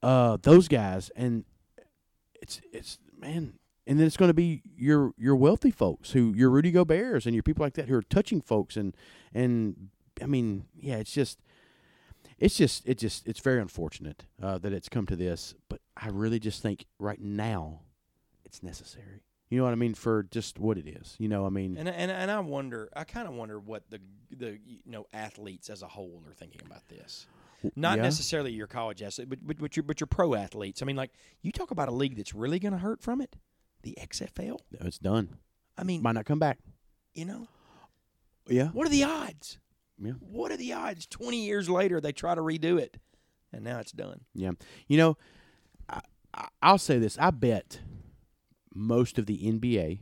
[0.03, 1.45] uh, those guys, and
[2.41, 3.53] it's it's man,
[3.86, 7.36] and then it's going to be your your wealthy folks who your Rudy Gobert's and
[7.36, 8.95] your people like that who are touching folks, and
[9.34, 9.89] and
[10.22, 11.39] I mean, yeah, it's just.
[12.39, 16.10] It's just, it just, it's very unfortunate uh, that it's come to this, but I
[16.10, 17.80] really just think right now,
[18.45, 19.24] it's necessary.
[19.49, 19.95] You know what I mean?
[19.95, 21.16] For just what it is.
[21.18, 23.99] You know, I mean, and and and I wonder, I kind of wonder what the
[24.30, 27.26] the you know athletes as a whole are thinking about this.
[27.76, 28.03] Not yeah.
[28.03, 30.82] necessarily your college athlete, but, but but your but your pro athletes.
[30.82, 33.36] I mean, like you talk about a league that's really going to hurt from it,
[33.84, 34.60] the XFL.
[34.72, 35.38] No, it's done.
[35.78, 36.60] I mean, Might not come back.
[37.14, 37.47] you know,
[38.47, 38.68] Yeah.
[38.70, 39.58] what are the odds?
[39.99, 40.14] Yeah.
[40.20, 41.08] What are the odds?
[41.08, 42.97] Twenty years later, they try to redo it,
[43.51, 44.22] and now it's done.
[44.36, 44.51] Yeah.
[44.88, 45.18] You know,
[45.89, 46.01] I,
[46.62, 47.18] I'll say this.
[47.20, 47.80] I bet
[48.74, 49.99] most of the NBA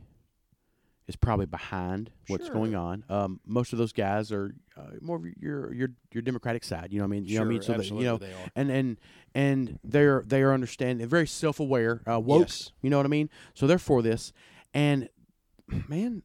[1.08, 3.04] is probably behind what's going on.
[3.08, 6.92] Um, most of those guys are uh, more of your your your Democratic side.
[6.92, 7.24] You know what I mean?
[7.24, 7.62] You know what I mean?
[7.62, 8.18] So that, you know,
[8.54, 8.96] and and
[9.34, 12.40] and they're they are understanding, very self aware, uh, woke.
[12.42, 12.72] Yes.
[12.82, 13.30] You know what I mean?
[13.54, 14.32] So they're for this,
[14.74, 15.08] and
[15.88, 16.22] man,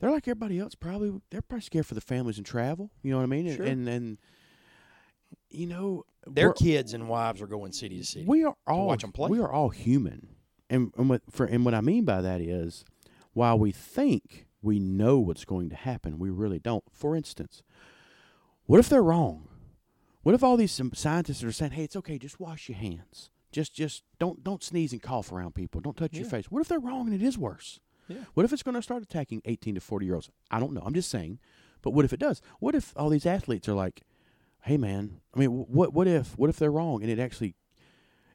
[0.00, 0.74] they're like everybody else.
[0.74, 2.90] Probably they're probably scared for the families and travel.
[3.02, 3.46] You know what I mean?
[3.46, 3.66] And- Sure.
[3.66, 4.18] And and
[5.50, 8.24] you know Their kids and wives are going city to city.
[8.26, 9.28] we are all watch 'em play.
[9.30, 10.28] we are all human,
[10.70, 12.84] and and what for and what I mean by that is,
[13.32, 16.84] while we think we know what's going to happen, we really don't.
[16.90, 17.62] For instance,
[18.66, 19.48] what if they're wrong?
[20.22, 23.74] What if all these scientists are saying, "Hey, it's okay, just wash your hands, just
[23.74, 26.78] just don't don't sneeze and cough around people, don't touch your face." What if they're
[26.78, 27.80] wrong and it is worse?
[28.08, 28.24] Yeah.
[28.34, 30.30] What if it's going to start attacking 18 to 40 year olds?
[30.50, 30.82] I don't know.
[30.84, 31.38] I'm just saying.
[31.82, 32.40] But what if it does?
[32.60, 34.02] What if all these athletes are like,
[34.62, 37.56] "Hey, man, I mean, what what if what if they're wrong and it actually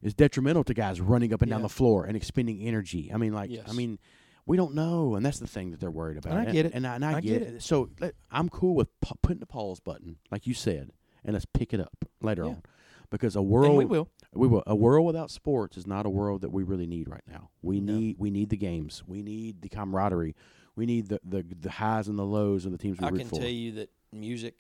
[0.01, 3.31] is detrimental to guys running up and down the floor and expending energy?" I mean,
[3.33, 3.99] like, I mean,
[4.47, 6.35] we don't know, and that's the thing that they're worried about.
[6.35, 6.71] I get it.
[6.73, 7.61] and I, and I, I get, get it.
[7.63, 10.91] So let, I'm cool with pu- putting the pause button, like you said,
[11.23, 12.49] and let's pick it up later Yeah.
[12.49, 12.63] on,
[13.11, 14.09] because a world and we will.
[14.33, 14.63] we will.
[14.65, 17.49] A world without sports is not a world that we really need right now.
[17.61, 17.93] We No.
[17.93, 19.03] need we need the games.
[19.05, 20.35] We need the camaraderie.
[20.75, 23.27] We need the the, the highs and the lows of the teams we I can
[23.27, 23.39] for.
[23.39, 24.55] tell you that music,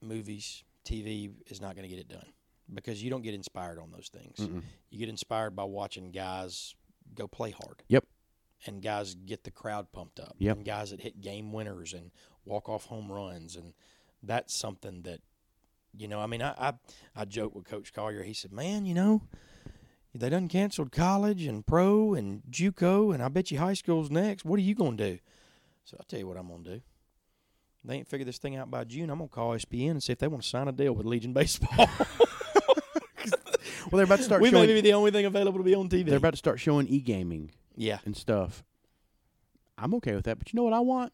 [0.00, 2.26] movies, TV is not going to get it done
[2.72, 4.36] because you don't get inspired on those things.
[4.38, 4.62] Mm-mm.
[4.90, 6.74] You get inspired by watching guys
[7.14, 7.82] go play hard.
[7.88, 8.04] Yep.
[8.66, 10.36] And guys get the crowd pumped up.
[10.38, 10.56] Yep.
[10.58, 12.12] And guys that hit game winners and
[12.44, 13.56] walk off home runs.
[13.56, 13.74] And
[14.22, 15.20] that's something that,
[15.96, 16.72] you know, I mean, I, I,
[17.16, 18.22] I joke with Coach Collier.
[18.22, 19.22] He said, man, you know,
[20.14, 24.44] they done canceled college and pro and JUCO, and I bet you high school's next.
[24.44, 25.18] What are you going to do?
[25.84, 26.80] So I'll tell you what I'm going to do.
[27.84, 29.10] They ain't figured this thing out by June.
[29.10, 31.06] I'm going to call SPN and see if they want to sign a deal with
[31.06, 31.88] Legion Baseball.
[33.90, 34.66] Well, they're about to start we showing.
[34.66, 36.06] may be the only thing available to be on TV.
[36.06, 37.98] they're about to start showing e gaming yeah.
[38.04, 38.64] and stuff.
[39.78, 41.12] I'm okay with that, but you know what I want?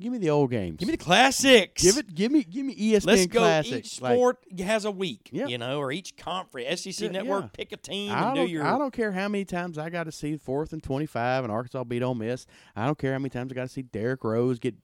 [0.00, 0.78] Give me the old games.
[0.78, 1.82] Give me the classics.
[1.82, 2.14] give it.
[2.14, 2.42] Give me.
[2.42, 3.40] Give me ESPN Let's go.
[3.40, 3.86] classics.
[3.96, 5.46] Each Like, sport has a week, Yeah.
[5.46, 6.80] you know, or each conference.
[6.80, 7.48] SEC Yeah, Network, yeah.
[7.52, 8.64] pick a team I and do don't, your.
[8.64, 11.84] I don't care how many times I got to see fourth and twenty-five and Arkansas
[11.84, 12.46] beat Ole Miss.
[12.74, 14.74] I don't care how many times I got to see Derrick Rose get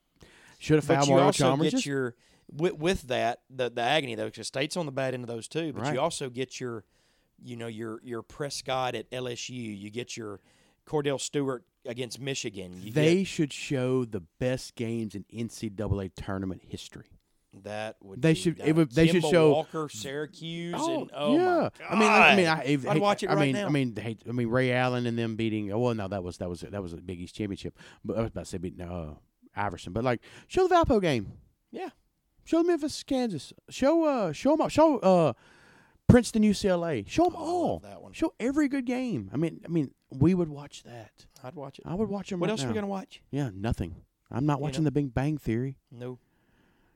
[0.58, 1.72] should have fouled you also Chalmers.
[1.72, 2.14] get your
[2.52, 5.48] with, with that the the agony though, because State's on the bad end of those
[5.48, 5.72] too.
[5.72, 5.94] But Right.
[5.94, 6.84] you also get your,
[7.42, 9.50] you know, your your Prescott at LSU.
[9.78, 10.40] You get your
[10.86, 12.80] Kordell Stewart against Michigan.
[12.82, 17.06] You they get, should show the best games in NCAA tournament history.
[17.62, 21.68] That would They be should- it would- they should show- Walker, Syracuse, and oh yeah.
[21.88, 23.66] I mean, I mean, I, if, I'd watch it I right mean, now.
[23.66, 25.72] I mean, hey, I mean, Ray Allen and them beating.
[25.72, 27.78] oh, Well, no, that was that was that was a Big East championship.
[28.04, 29.14] But I was about to say beating uh,
[29.54, 29.94] Iverson.
[29.94, 31.32] But like, show the Valpo game.
[31.70, 31.88] Yeah.
[32.44, 33.54] Show Memphis, Kansas.
[33.70, 34.68] Show uh, show them all.
[34.68, 35.32] Show uh,
[36.08, 37.08] Princeton, UCLA.
[37.08, 37.80] Show them all.
[37.80, 38.12] that one.
[38.12, 39.28] Show every good game.
[39.32, 41.26] I mean, I mean, we would watch that.
[41.42, 41.84] I'd watch it.
[41.86, 42.40] I would watch them.
[42.40, 42.66] What right else now.
[42.66, 43.22] are we gonna watch?
[43.30, 43.96] Yeah, nothing.
[44.30, 44.88] I'm not You watching know?
[44.88, 45.78] The Big Bang Theory.
[45.90, 46.18] No,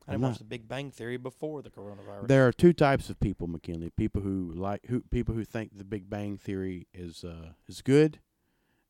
[0.07, 0.39] I I'm didn't watch.
[0.39, 2.29] The Big Bang Theory before the coronavirus.
[2.29, 3.91] There are two types of people, McKinley.
[3.91, 8.21] People who like who people who think the Big Bang Theory is uh, is good,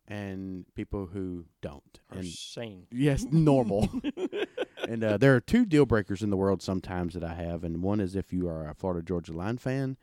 [0.09, 2.01] and people who don't.
[2.11, 2.87] Are And sane.
[2.91, 3.89] yes, normal.
[4.91, 7.83] and uh, there are two deal breakers in the world sometimes that I have, and
[7.83, 9.97] one is if you are a Florida Georgia Line fan,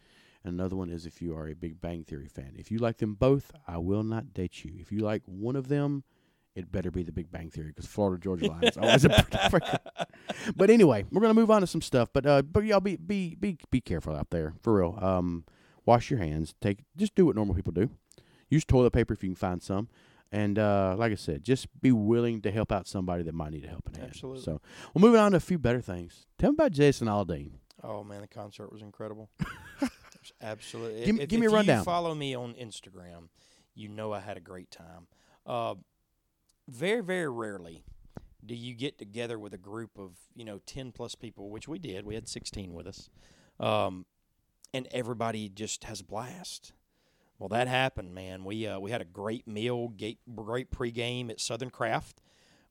[0.43, 2.53] and another one is if you are a Big Bang Theory fan.
[2.57, 4.73] If you like them both, I will not date you.
[4.79, 6.03] If you like one of them,
[6.55, 9.09] it better be the Big Bang Theory because Florida Georgia Line is always a
[9.49, 9.79] breaker.
[10.55, 12.09] But anyway, we're gonna move on to some stuff.
[12.13, 14.97] But uh, but y'all be be be be careful out there for real.
[15.01, 15.43] Um,
[15.85, 16.55] wash your hands.
[16.61, 17.89] Take just do what normal people do.
[18.49, 19.89] Use toilet paper if you can find some.
[20.31, 23.63] And uh, like I said, just be willing to help out somebody that might need
[23.65, 24.09] a helping hand.
[24.09, 24.41] Absolutely.
[24.43, 24.61] So
[24.93, 26.25] we're moving on to a few better things.
[26.37, 27.51] Tell me about Jason Aldean.
[27.83, 29.29] Oh man, the concert was incredible.
[29.39, 29.49] it
[29.81, 31.05] was absolutely.
[31.05, 31.79] Give me- if, give me a if rundown.
[31.79, 33.29] You follow me on Instagram.
[33.73, 35.07] You know I had a great time.
[35.45, 35.75] Uh,
[36.67, 37.85] very very rarely
[38.45, 41.77] do you get together with a group of you know ten plus people, which we
[41.77, 42.05] did.
[42.05, 43.09] We had sixteen with us,
[43.59, 44.05] um,
[44.73, 46.73] and everybody just has a blast.
[47.39, 48.43] Well, that happened, man.
[48.43, 52.21] We uh, we had a great meal, great, great pregame at Southern Craft,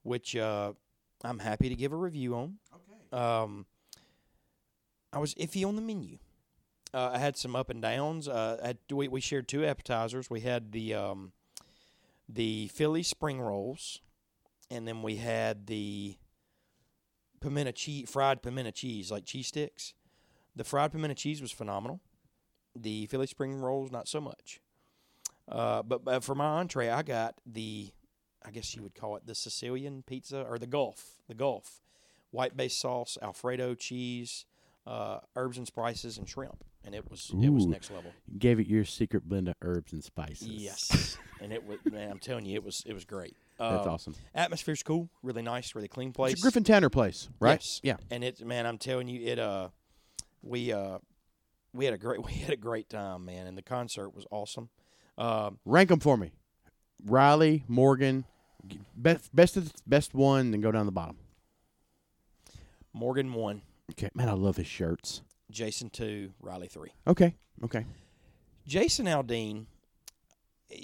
[0.03, 0.73] which uh,
[1.23, 2.59] I'm happy to give a review on.
[2.75, 3.23] Okay.
[3.23, 3.67] Um,
[5.12, 6.19] I was iffy on the menu.
[6.93, 8.27] Uh, I had some up and downs.
[8.27, 10.29] Uh, had, we we shared two appetizers.
[10.29, 11.33] We had the um,
[12.29, 14.01] the Philly spring rolls,
[14.71, 16.17] and then we had the
[17.41, 19.95] pimento cheese, fried pimento cheese, like cheese sticks.
[20.57, 22.01] The fried pimento cheese was phenomenal.
[22.83, 24.61] The Philly spring rolls, not so much.
[25.49, 27.91] Uh, but, but for my entree, I got the,
[28.45, 31.83] I guess you would call it the Sicilian pizza or the Gulf, the Gulf,
[32.33, 34.45] white base sauce, Alfredo cheese,
[34.87, 38.12] uh, herbs and spices, and shrimp, and it was it was next level.
[38.39, 40.47] Gave it your secret blend of herbs and spices.
[40.49, 43.37] Yes, and it was man, I'm telling you, it was it was great.
[43.59, 44.14] That's Um, awesome.
[44.35, 46.35] Atmosphere's cool, really nice, really clean place.
[46.35, 47.53] It's a Griffin Tanner place, right?
[47.61, 47.81] Yes.
[47.83, 47.97] Yeah.
[48.11, 49.68] and it's man, I'm telling you, it uh,
[50.43, 50.99] we uh,
[51.77, 54.68] we had a great we had a great time, man, and the concert was awesome.
[55.18, 56.33] Um, Rank them for me.
[57.05, 58.24] Riley, Morgan,
[58.97, 61.16] best best of the, best one, then go down the bottom.
[62.93, 63.62] Morgan one,
[63.93, 65.22] Okay, man, I love his shirts.
[65.51, 66.93] Jason two, Riley three.
[67.07, 67.85] Okay, okay.
[68.66, 69.66] Jason Aldean.
[70.72, 70.77] eh,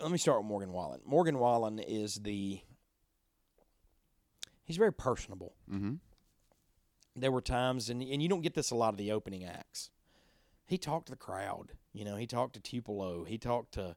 [0.00, 1.00] Let me start with Morgan Wallen.
[1.04, 2.60] Morgan Wallen is the.
[4.64, 5.54] He's very personable.
[5.70, 5.94] Mm-hmm.
[7.16, 9.90] There were times, and and you don't get this a lot of the opening acts.
[10.68, 11.72] He talked to the crowd.
[11.92, 13.24] You know, he talked to Tupelo.
[13.24, 13.96] He talked to.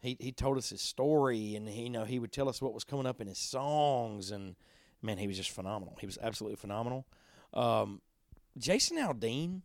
[0.00, 2.74] He he told us his story, and he you know he would tell us what
[2.74, 4.56] was coming up in his songs, and
[5.00, 5.96] man, he was just phenomenal.
[6.00, 7.06] He was absolutely phenomenal.
[7.54, 8.02] Um,
[8.58, 9.62] Jason Aldean.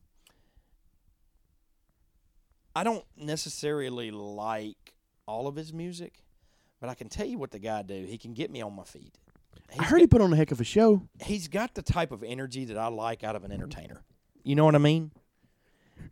[2.75, 4.93] I don't necessarily like
[5.27, 6.23] all of his music,
[6.79, 8.05] but I can tell you what the guy do.
[8.07, 9.17] He can get me on my feet.
[9.71, 11.07] I He's heard he put on a heck of a show.
[11.21, 14.03] he's got the type of energy that I like out of an entertainer.
[14.43, 15.11] You know what I mean?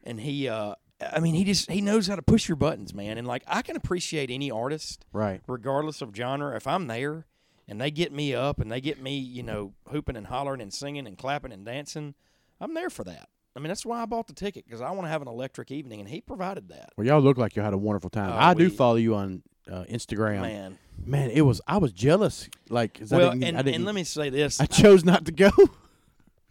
[0.04, 3.18] And he, uh, I mean, he just he knows how to push your buttons, man.
[3.18, 5.42] And like I can appreciate any artist, Right.
[5.48, 6.56] regardless of genre.
[6.56, 7.26] If I'm there
[7.68, 10.74] and they get me up and they get me, you know, hooping and hollering and
[10.74, 12.16] singing and clapping and dancing,
[12.60, 13.30] I'm there for that.
[13.56, 15.72] I mean, that's why I bought the ticket because I want to have an electric
[15.72, 16.94] evening, and he provided that.
[16.98, 18.30] Well, y'all look like you had a wonderful time.
[18.32, 20.42] Oh, I do follow you on uh, Instagram.
[20.42, 22.48] Man, Man, it was I was jealous.
[22.70, 25.26] Like, well, I didn't, and, I didn't, and let me say this: I chose not
[25.26, 25.50] to go.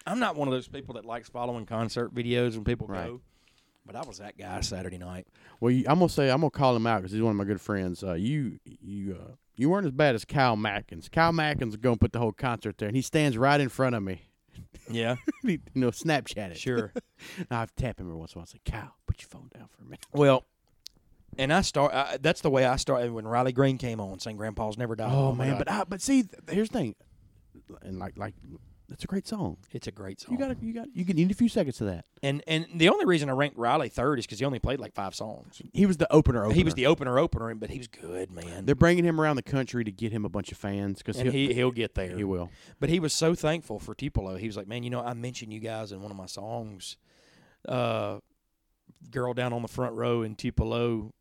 [0.06, 3.06] I'm not one of those people that likes following concert videos when people Right.
[3.06, 3.20] go,
[3.86, 5.26] but I was that guy Saturday night.
[5.60, 7.44] Well, you, I'm gonna say I'm gonna call him out because he's one of my
[7.44, 8.02] good friends.
[8.02, 11.10] Uh, you you uh, you weren't as bad as Kyle Mackins.
[11.10, 13.94] Kyle Mackins is gonna put the whole concert there, and he stands right in front
[13.94, 14.22] of me.
[14.90, 16.56] Yeah, you know, Snapchat it.
[16.58, 16.92] sure.
[17.38, 18.48] And I tap him every once in a while.
[18.48, 20.00] I say, Kyle, put your phone down for a minute.
[20.12, 20.44] Well,
[21.38, 21.92] and I start.
[21.94, 25.10] I, that's the way I started when Riley Green came on, saying "Grandpa's never died."
[25.12, 25.58] Oh, my man, God.
[25.58, 26.94] but I, but see, here's the thing,
[27.82, 28.34] and like like
[28.90, 29.56] it's a great song.
[29.72, 30.32] it's a great song.
[30.32, 32.04] You got you got you can need a few seconds to that.
[32.22, 34.94] and and the only reason I ranked Riley third is because he only played like
[34.94, 35.60] five songs.
[35.72, 36.44] He was the opener.
[36.44, 36.54] opener.
[36.54, 38.66] He was the opener opener, but he was good, man.
[38.66, 41.32] They're bringing him around the country to get him a bunch of fans because and
[41.32, 42.16] he he'll get there.
[42.16, 42.50] he will.
[42.78, 44.36] But he was so thankful for Tupelo.
[44.36, 46.96] He was like, "Man, you know, I mentioned you guys in one of my songs.
[47.68, 48.18] Uh,
[49.10, 51.12] girl down on the front row in Tupelo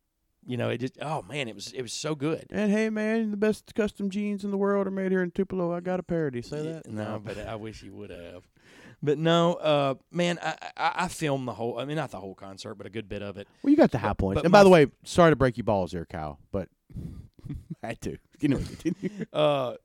[0.46, 2.46] You know, it just oh man, it was it was so good.
[2.50, 5.72] And hey, man, the best custom jeans in the world are made here in Tupelo.
[5.72, 6.42] I got a parody.
[6.42, 6.88] Say that.
[6.90, 8.44] No, but I wish you would have.
[9.02, 11.78] But no, uh, man, I, I I filmed the whole.
[11.78, 13.48] I mean, not the whole concert, but a good bit of it.
[13.62, 14.40] Well, you got the high points.
[14.40, 16.68] but and by the way, sorry to break your balls there, Kyle, but
[17.82, 18.18] I had to.
[18.42, 19.24] Anyway, continue.
[19.32, 19.76] Uh,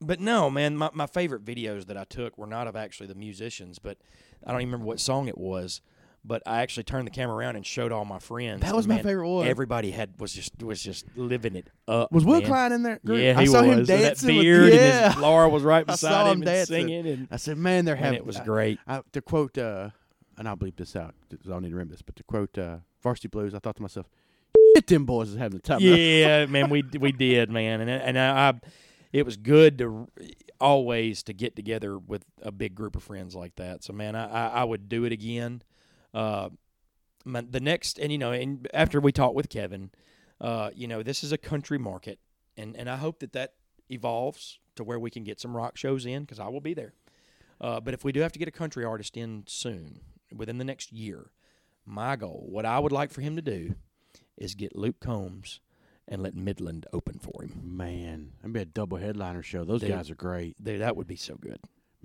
[0.00, 3.14] but no, man, my, my favorite videos that I took were not of actually the
[3.14, 3.98] musicians, but
[4.44, 5.80] I don't even remember what song it was.
[6.28, 8.62] But I actually turned the camera around and showed all my friends.
[8.62, 9.46] That was my man, favorite one.
[9.46, 12.10] Everybody had was just was just living it up.
[12.10, 12.46] Was Will man.
[12.48, 12.98] Klein in there?
[13.04, 13.70] Yeah, I he saw was.
[13.70, 14.36] him With that dancing.
[14.36, 16.74] with- beard, yeah, and his, Laura was right I beside him, him and dancing.
[16.88, 18.18] singing, and, I said, man, they're having.
[18.18, 18.80] it was I- great.
[18.88, 19.90] I, to quote, uh,
[20.36, 22.78] and I'll bleep this out because I'll need to remember this, but to quote uh,
[23.04, 24.08] Varsity Blues, I thought to myself,
[24.74, 25.78] shit, them boys is having the time.
[25.80, 28.54] Yeah, man, we we did, man, and and I, I,
[29.12, 30.08] it was good to
[30.60, 33.84] always to get together with a big group of friends like that.
[33.84, 35.62] So, man, I I, I would do it again.
[36.16, 36.48] Uh,
[37.26, 39.90] my, the next, and you know, and after we talked with Kevin,
[40.40, 42.18] uh, you know, this is a country market,
[42.56, 43.52] and and I hope that that
[43.90, 46.94] evolves to where we can get some rock shows in because I will be there.
[47.60, 50.00] Uh, but if we do have to get a country artist in soon,
[50.34, 51.30] within the next year,
[51.84, 53.74] my goal, what I would like for him to do,
[54.38, 55.60] is get Luke Combs
[56.08, 57.60] and let Midland open for him.
[57.62, 59.64] Man, that'd be a double headliner show.
[59.64, 59.90] Those Dude.
[59.90, 60.62] guys are great.
[60.62, 61.58] Dude, that would be so good.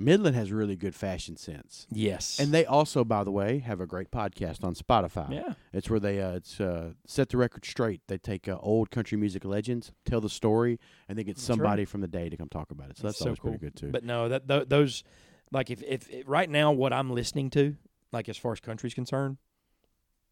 [0.04, 1.88] Midland has really good fashion sense.
[1.92, 2.40] Yes.
[2.40, 5.32] And they also, by the way, have a great podcast on Spotify.
[5.34, 5.54] yeah.
[5.74, 8.02] It's where they uh, it's uh, set the record straight.
[8.08, 11.56] They take uh, old country music legends, tell the story, and they get That's right.
[11.56, 12.98] somebody from the day to come talk about it.
[12.98, 13.52] So that's, That's so always cool.
[13.52, 13.90] pretty good too.
[13.90, 15.04] But no, that th- those
[15.52, 17.76] like if, if if right now what I'm listening to,
[18.12, 19.38] like as far as country's concerned,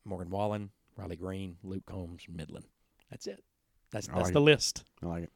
[0.05, 2.65] Morgan Wallen, Riley Green, Luke Combs, Midland.
[3.09, 3.43] That's it.
[3.91, 4.84] That's that's like the list.
[5.03, 5.32] I like it.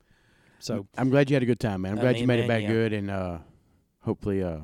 [0.60, 1.94] So I'm glad you had a good time, man.
[1.94, 2.68] I'm I glad you mean, made it back yeah.
[2.70, 3.40] good, and uh,
[4.04, 4.58] hopefully, uh,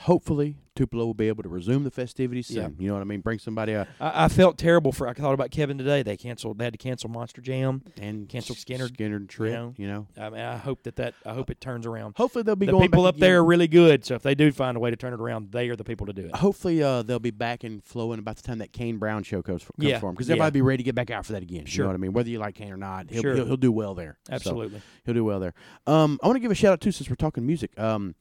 [0.00, 2.56] hopefully Tupelo will be able to resume the festivities soon.
[2.56, 2.68] Yeah.
[2.78, 3.20] You know what I mean?
[3.22, 6.02] Bring somebody uh, I, I felt terrible for I thought about Kevin today.
[6.02, 6.58] They canceled.
[6.58, 7.82] They had to cancel Monster Jam.
[7.98, 9.54] and Canceled S- Skinner, Skinner trip.
[9.54, 9.72] know?
[9.78, 12.14] You know, I mean, I hope that that I hope it turns around.
[12.18, 14.04] hopefully they'll be the going people up there are really good.
[14.04, 16.04] So if they do find a way to turn it around, they are the people
[16.08, 16.36] to do it.
[16.36, 19.62] Hopefully, uh, they'll be back and flowing about the time that Kane Brown show comes
[19.62, 20.34] for, comes Yeah, for him because yeah.
[20.34, 21.60] everybody be ready to get back out for that again.
[21.62, 21.84] You Sure.
[21.84, 22.12] know what I mean?
[22.12, 23.34] Whether you like Kane or not, he'll Sure.
[23.34, 24.18] he'll, he'll do well there.
[24.26, 24.82] So, Absolutely.
[25.06, 25.54] he'll do well there.
[25.86, 27.78] Um, I want to give a shout out too since we're talking music.
[27.80, 28.14] Um,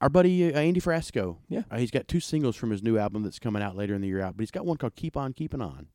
[0.00, 1.38] our buddy uh, Andy Frasco.
[1.48, 1.62] Yeah.
[1.70, 4.08] uh, he's got two singles from his new album that's coming out later in the
[4.08, 5.86] year out, but he's got one called "Keep On Keeping On."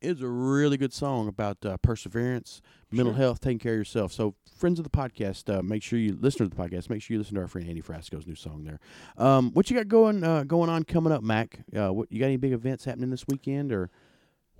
[0.00, 3.20] It's a really good song about uh, perseverance, mental Sure.
[3.20, 4.12] health, taking care of yourself.
[4.12, 6.88] So, friends of the podcast, uh, make sure you listen to the podcast.
[6.88, 8.78] Make sure you listen to our friend Andy Frasco's new song there.
[9.16, 11.58] Um, what you got going uh, going on coming up, Mac?
[11.76, 13.90] Uh, what you got any big events happening this weekend or?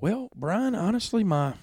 [0.01, 1.55] Well, Brian, honestly, my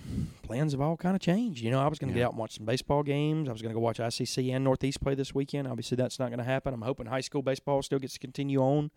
[0.44, 1.62] plans have all kind of changed.
[1.64, 2.24] You know, I was going to Yeah.
[2.24, 3.48] get out and watch some baseball games.
[3.48, 5.68] I was going to go watch ICC and Northeast play this weekend.
[5.68, 6.74] Obviously, that's not going to happen.
[6.74, 8.92] I'm hoping high school baseball still gets to continue on.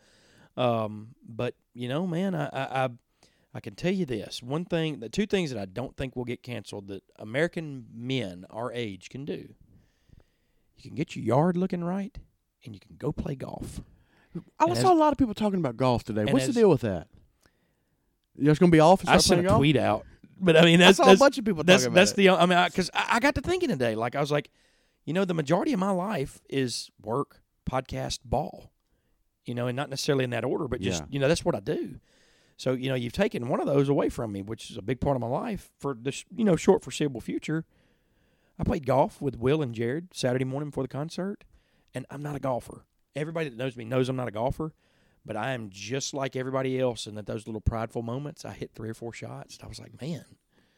[0.57, 2.89] Um, but you know, man, I, I I
[3.55, 6.24] I can tell you this one thing: the two things that I don't think will
[6.24, 9.55] get canceled that American men our age can do.
[10.76, 12.18] You can get your yard looking right,
[12.64, 13.80] and you can go play golf.
[14.59, 16.24] I And saw as- a lot of people talking about golf today.
[16.24, 17.07] What's as- the deal with that?
[18.39, 19.59] You're just going to be off and I start sent playing a golf?
[19.61, 20.07] tweet out,
[20.41, 22.16] but I mean I that's saw a bunch of people that's talking about that's it.
[22.16, 24.51] the I mean because I, I got to thinking today like I was like,
[25.05, 28.70] you know, the majority of my life is work, podcast, ball,
[29.45, 31.07] you know, and not necessarily in that order, but just Yeah.
[31.11, 32.01] you know that's what I do.
[32.57, 35.01] So you know you've taken one of those away from me, which is a big
[35.01, 37.64] part of my life for this you know short foreseeable future.
[38.59, 41.45] I played golf with Will and Jared Saturday morning before the concert,
[41.95, 42.84] and I'm not a golfer.
[43.14, 44.72] Everybody that knows me knows I'm not a golfer,
[45.29, 47.07] but I am just like everybody else.
[47.07, 49.57] And that those little prideful moments, I hit three or four shots.
[49.57, 50.24] And I was like, man,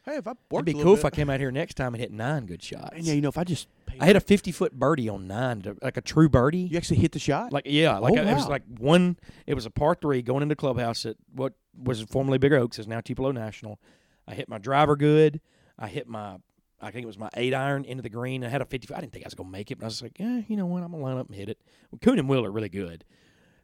[0.03, 2.01] Hey, if I It'd be cool little if I came out here next time and
[2.01, 2.89] hit nine good shots.
[2.95, 3.67] And yeah, you know, if I just
[3.99, 6.61] I hit a fifty foot birdie on nine, to, like a true birdie.
[6.61, 7.53] you actually hit the shot.
[7.53, 9.17] Like yeah, like Oh, I- it was like one.
[9.45, 12.87] It was a par three going into clubhouse at what was formerly Big Oaks is
[12.87, 13.79] now Tupelo National.
[14.27, 15.39] I hit my driver good.
[15.77, 16.37] I hit my.
[16.83, 18.43] I think it was my eight iron into the green.
[18.43, 18.91] I had a fifty.
[18.91, 20.65] I didn't think I was gonna make it, but I was like, yeah, you know
[20.65, 20.81] what?
[20.81, 21.59] I'm gonna line up and hit it.
[21.91, 23.05] Well, Coon and Will are really good,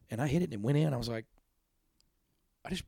[0.10, 0.94] and I hit it and it went in.
[0.94, 1.26] I was like,
[2.66, 2.84] I just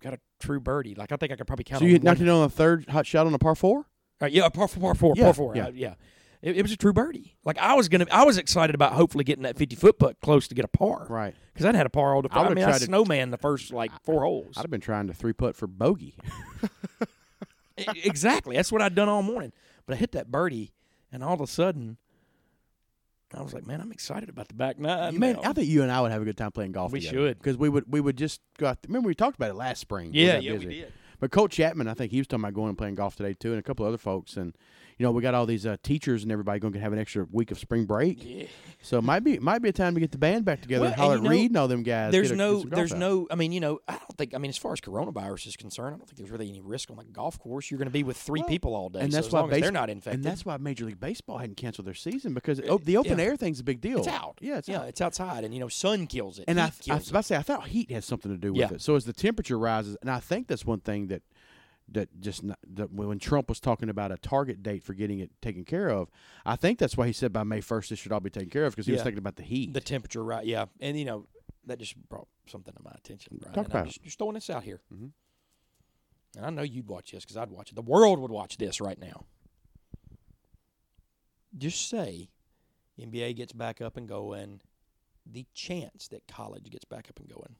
[0.00, 0.94] got a true birdie.
[0.94, 1.80] Like I think I could probably count.
[1.80, 3.86] so on you one knocked it on a third hot shot on a par four.
[4.22, 5.56] uh, yeah, par four, par four, Yeah, par four.
[5.56, 5.64] yeah.
[5.68, 5.94] Yeah, yeah.
[6.42, 7.36] It, it was a true birdie.
[7.44, 10.48] Like I was gonna, I was excited about hopefully getting that fifty foot putt close
[10.48, 11.06] to get a par.
[11.10, 11.34] Right.
[11.52, 12.46] Because I'd had a par all the I time.
[12.46, 14.54] I, mean, I tried to- snowman the first like four holes.
[14.56, 16.14] I'd have been trying to three putt for bogey.
[18.04, 18.56] Exactly.
[18.56, 19.52] That's what I'd done all morning.
[19.86, 20.72] But I hit that birdie,
[21.10, 21.96] and all of a sudden,
[23.34, 25.18] I was like, man, I'm excited about the back nine.
[25.18, 25.50] Man, now.
[25.50, 26.90] I think you and I would have a good time playing golf.
[26.92, 27.28] We together.
[27.28, 27.38] should.
[27.38, 28.78] because we would we would just go out.
[28.86, 30.10] Remember we talked about it last spring.
[30.12, 30.92] Yeah, yeah, we did.
[31.20, 33.50] But Coach Chapman, I think he was talking about going and playing golf today too,
[33.50, 34.36] and a couple other folks.
[34.36, 34.56] And
[35.00, 37.26] you know we got all these uh, teachers and everybody going to have an extra
[37.32, 38.18] week of spring break.
[38.22, 38.44] Yeah.
[38.82, 40.92] So it might be might be a time to get the band back together Well,
[40.92, 42.12] and holler and at you know, Reed and all them guys.
[42.12, 42.98] There's a- no, get some golf there's out.
[42.98, 43.26] no.
[43.30, 44.34] I mean, you know, I don't think.
[44.34, 46.90] I mean, as far as coronavirus is concerned, I don't think there's really any risk
[46.90, 47.70] on the golf course.
[47.70, 49.40] You're going to be with three Well, people all day, and so that's as why
[49.40, 51.94] long as base- they're not infected, And that's why Major League Baseball hadn't canceled their
[51.94, 53.24] season because it, oh, the open yeah.
[53.24, 54.00] air thing's a big deal.
[54.00, 54.36] it's out.
[54.42, 54.88] Yeah, it's yeah, out.
[54.88, 56.44] it's outside, and you know, sun kills it.
[56.46, 58.60] And I, I was about to say, I thought heat has something to do with
[58.60, 58.74] Yeah.
[58.74, 58.82] it.
[58.82, 61.22] So as the temperature rises, and I think that's one thing that
[61.92, 65.30] that just not, that when Trump was talking about a target date for getting it
[65.42, 66.08] taken care of,
[66.46, 68.64] I think that's why he said by May first this should all be taken care
[68.66, 69.04] of because he was Yeah.
[69.04, 69.72] thinking about the heat.
[69.72, 70.44] the temperature, right?
[70.46, 71.26] Yeah, and you know,
[71.66, 73.38] that just brought something to my attention.
[73.44, 73.54] Right?
[73.54, 75.10] Talk and I'm about just, just throwing this out here, Mhm.
[76.36, 77.74] and I know you'd watch this because I'd watch it.
[77.74, 79.24] The world would watch this right now.
[81.56, 82.28] Just say,
[82.98, 84.60] NBA gets back up and going.
[85.26, 87.56] The chance that college gets back up and going.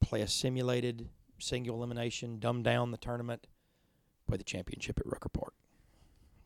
[0.00, 1.08] Play a simulated
[1.38, 3.46] single elimination, dumb down the tournament,
[4.26, 5.54] play the championship at Rucker Park.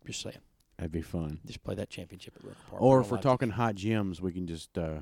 [0.07, 0.39] Just saying,
[0.79, 1.39] That'd be fun.
[1.47, 2.83] just play that championship at Rucker Park.
[2.83, 5.01] Or if we're talking hot gyms, we can just uh,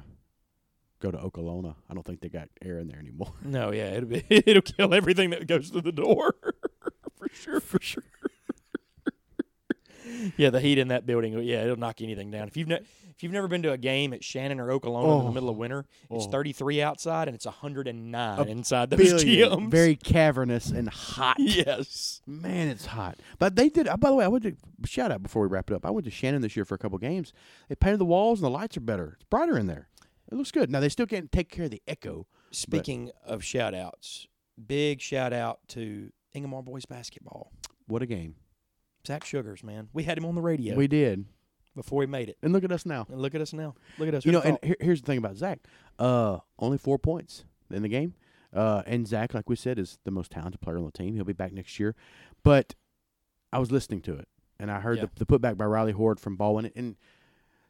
[1.01, 1.76] go to Oklahoma.
[1.88, 3.32] I don't think they got air in there anymore.
[3.45, 6.34] No, yeah, it'll be it'll kill everything that goes through the door.
[7.16, 8.05] for sure, for sure.
[10.36, 12.48] Yeah, the heat in that building, yeah, it'll knock anything down.
[12.48, 12.80] If you've ne-
[13.14, 15.32] if you've never been to a game at Shannon or Oklahoma in the Oh.
[15.34, 16.30] middle of winter, it's Oh.
[16.30, 19.68] 33 outside and it's 109 A inside those Billion.
[19.70, 21.36] Very cavernous and hot.
[21.38, 22.22] yes.
[22.26, 23.18] Man, it's hot.
[23.38, 23.86] But they did.
[23.88, 24.56] Uh, by the way, I went to
[24.86, 25.84] shout out before we wrap it up.
[25.84, 27.32] I went to Shannon this year for a couple games.
[27.68, 29.12] They painted the walls and the lights are better.
[29.20, 29.88] It's brighter in there.
[30.32, 30.70] It looks good.
[30.70, 32.26] Now they still can't take care of the echo.
[32.52, 34.28] Speaking of shout outs,
[34.66, 37.52] big shout out to Ingomar boys basketball.
[37.86, 38.36] What a game.
[39.07, 39.88] Zach Sugars, man.
[39.92, 41.24] We had him on the radio We did.
[41.74, 42.36] before he made it.
[42.42, 43.07] And look at us now.
[43.11, 43.74] And look at us now.
[43.98, 44.24] Look at us.
[44.26, 45.61] You know, and here, here's the thing about Zach.
[45.98, 48.14] Uh, only four points in the game.
[48.53, 51.14] Uh, and Zach, like we said, is the most talented player on the team.
[51.14, 51.94] He'll be back next year.
[52.42, 52.74] But
[53.53, 54.28] I was listening to it,
[54.59, 55.07] and I heard Yeah.
[55.14, 56.70] the, the putback by Riley Horde from Baldwin.
[56.74, 56.96] And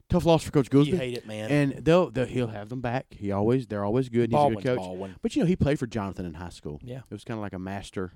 [0.09, 1.49] tough loss for Coach you hate it, man.
[1.51, 3.05] And they'll, they'll he'll have them back.
[3.11, 4.31] He always they're always good.
[4.31, 4.77] and He's a good coach.
[4.79, 5.15] Baldwin.
[5.21, 6.79] But you know, he played for Jonathan in high school.
[6.83, 6.97] Yeah.
[6.97, 8.13] It was kind of like a master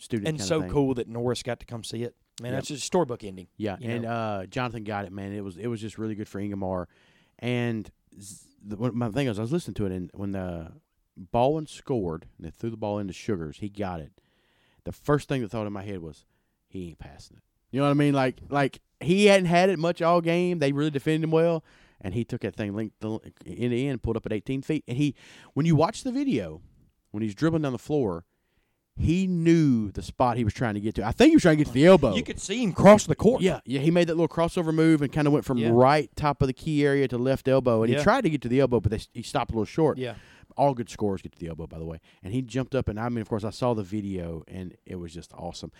[0.00, 0.28] student.
[0.28, 2.14] and so cool that Norris got to come see it.
[2.42, 2.58] Man, Yep.
[2.58, 3.48] that's just a storybook ending.
[3.56, 5.32] Yeah, and uh, Jonathan got it, man.
[5.32, 6.86] It was it was just really good for Ingomar.
[7.38, 7.90] And
[8.62, 10.72] the, my thing was, I was listening to it, and when the
[11.16, 14.12] Baldwin scored and they threw the ball into Sugars, he got it.
[14.84, 16.24] The first thing that thought in my head was,
[16.68, 17.42] he ain't passing it.
[17.70, 18.14] You know what I mean?
[18.14, 20.58] Like like he hadn't had it much all game.
[20.58, 21.62] They really defended him well,
[22.00, 24.84] and he took that thing linked the, in the end, pulled up at 18 feet,
[24.88, 25.14] and he
[25.54, 26.62] when you watch the video,
[27.10, 28.24] when he's dribbling down the floor.
[28.96, 31.04] He knew the spot he was trying to get to.
[31.06, 32.14] I think he was trying to get to the elbow.
[32.14, 33.40] You could see him cross the court.
[33.40, 35.70] Yeah, yeah, he made that little crossover move and kind of went from Yeah.
[35.72, 37.98] right top of the key area to left elbow, and Yeah.
[37.98, 39.96] he tried to get to the elbow, but they, he stopped a little short.
[39.96, 40.16] Yeah.
[40.56, 42.00] All good scores get to the elbow, by the way.
[42.22, 44.96] And he jumped up, and I mean, of course, I saw the video, and it
[44.96, 45.72] was just awesome.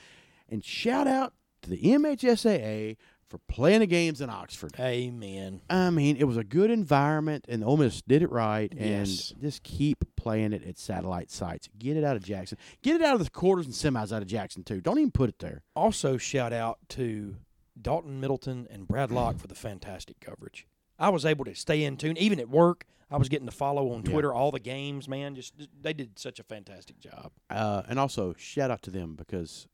[0.48, 2.96] And shout out to the MHSAA
[3.30, 4.72] for playing the games in Oxford.
[4.78, 5.62] Amen.
[5.70, 8.70] I mean, it was a good environment, and Ole Miss did it right.
[8.72, 9.32] And Yes.
[9.40, 11.68] just keep playing it at satellite sites.
[11.78, 12.58] Get it out of Jackson.
[12.82, 14.80] Get it out of the quarters and semis out of Jackson too.
[14.80, 15.62] Don't even put it there.
[15.76, 17.36] Also, shout out to
[17.80, 20.66] Dalton Middleton and Brad Locke for the fantastic coverage.
[20.98, 22.84] I was able to stay in tune, even at work.
[23.12, 24.10] I was getting to follow on Yeah.
[24.12, 25.08] Twitter all the games.
[25.08, 27.32] Man, just they did such a fantastic job.
[27.48, 29.66] Uh, and also shout out to them because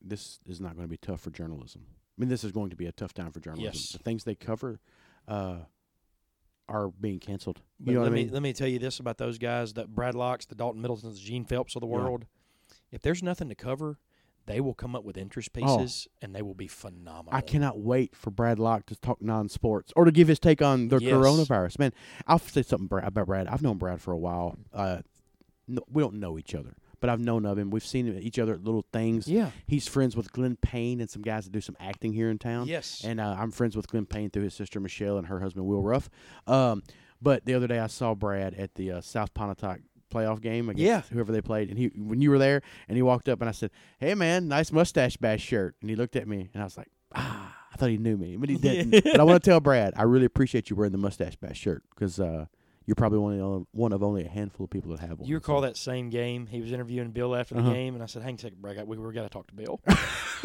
[0.00, 1.86] this is not going to be tough for journalism.
[2.20, 3.72] I mean, this is going to be a tough time for journalism.
[3.72, 3.92] Yes.
[3.92, 4.78] The things they cover
[5.26, 5.60] uh,
[6.68, 7.62] are being canceled.
[7.80, 9.72] But You know let what I me let me tell you this about those guys:
[9.72, 11.94] that Brad Locke's, the Dalton Middletons, the Gene Phelps of the Yeah.
[11.94, 12.26] world.
[12.92, 13.98] If there's nothing to cover,
[14.44, 15.78] they will come up with interest Oh.
[15.78, 17.34] pieces, and they will be phenomenal.
[17.34, 20.88] I cannot wait for Brad Locke to talk non-sports or to give his take on
[20.88, 21.10] the Yes.
[21.10, 21.78] coronavirus.
[21.78, 21.92] Man,
[22.26, 23.46] I'll say something about Brad.
[23.48, 24.58] I've known Brad for a while.
[24.74, 25.00] Uh,
[25.66, 27.70] no, we don't know each other, but I've known of him.
[27.70, 29.26] We've seen each other at little things.
[29.26, 29.50] Yeah.
[29.66, 32.66] He's friends with Glenn Payne and some guys that do some acting here in town.
[32.66, 33.02] Yes.
[33.04, 35.82] And uh, I'm friends with Glenn Payne through his sister Michelle and her husband Will
[35.82, 36.08] Ruff.
[36.46, 36.82] Um,
[37.22, 39.80] but the other day I saw Brad at the uh, South Pontotoc
[40.12, 41.02] playoff game against Yeah.
[41.12, 43.52] whoever they played, and he when you were there, and he walked up and I
[43.52, 46.76] said, "Hey man, nice mustache bash shirt," and he looked at me and I was
[46.76, 49.04] like, "Ah." I thought he knew me, but he didn't.
[49.04, 51.84] But I want to tell Brad, I really appreciate you wearing the mustache bash shirt
[51.90, 52.46] because uh,
[52.90, 55.28] you're probably one of, only, one of only a handful of people that have one.
[55.28, 56.48] You recall So- that same game?
[56.48, 57.72] He was interviewing Bill after the Uh-huh.
[57.72, 58.84] game, and I said, "Hang on a second, Brad.
[58.88, 59.80] We we got to talk to Bill."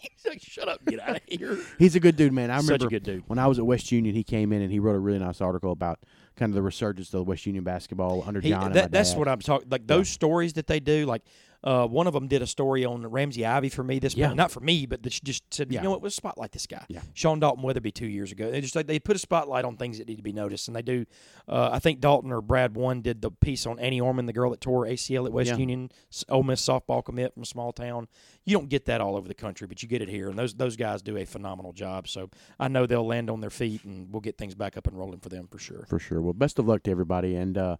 [0.00, 2.50] He's like, "Shut up, get out of here." He's a good dude, man.
[2.50, 3.22] I Such remember a good dude.
[3.28, 5.40] when I was at West Union, he came in and he wrote a really nice
[5.40, 6.00] article about
[6.36, 8.64] kind of the resurgence of West Union basketball under He, John.
[8.66, 9.18] and that, that's dad.
[9.20, 9.68] what I'm talking.
[9.70, 11.22] Like those stories that they do, like
[11.66, 14.26] Uh, one of them did a story on Ramsey Ivy for me this Yeah.
[14.26, 14.36] morning.
[14.36, 15.80] Not for me, but she just said, Yeah.
[15.80, 16.86] you know what, let's spotlight this guy.
[16.88, 17.00] Yeah.
[17.12, 18.52] Sean Dalton Weatherby two years ago.
[18.52, 20.76] They just like they put a spotlight on things that need to be noticed, and
[20.76, 21.04] they do.
[21.48, 24.50] Uh, I think Dalton or Brad one did the piece on Annie Orman, the girl
[24.50, 25.56] that tore ACL at West Yeah.
[25.56, 25.90] Union,
[26.28, 28.06] Ole Miss softball commit from a small town.
[28.44, 30.54] You don't get that all over the country, but you get it here, and those
[30.54, 32.06] those guys do a phenomenal job.
[32.06, 34.96] So I know they'll land on their feet, and we'll get things back up and
[34.96, 35.84] rolling for them for sure.
[35.88, 36.20] For sure.
[36.22, 37.34] Well, best of luck to everybody.
[37.34, 37.76] And uh,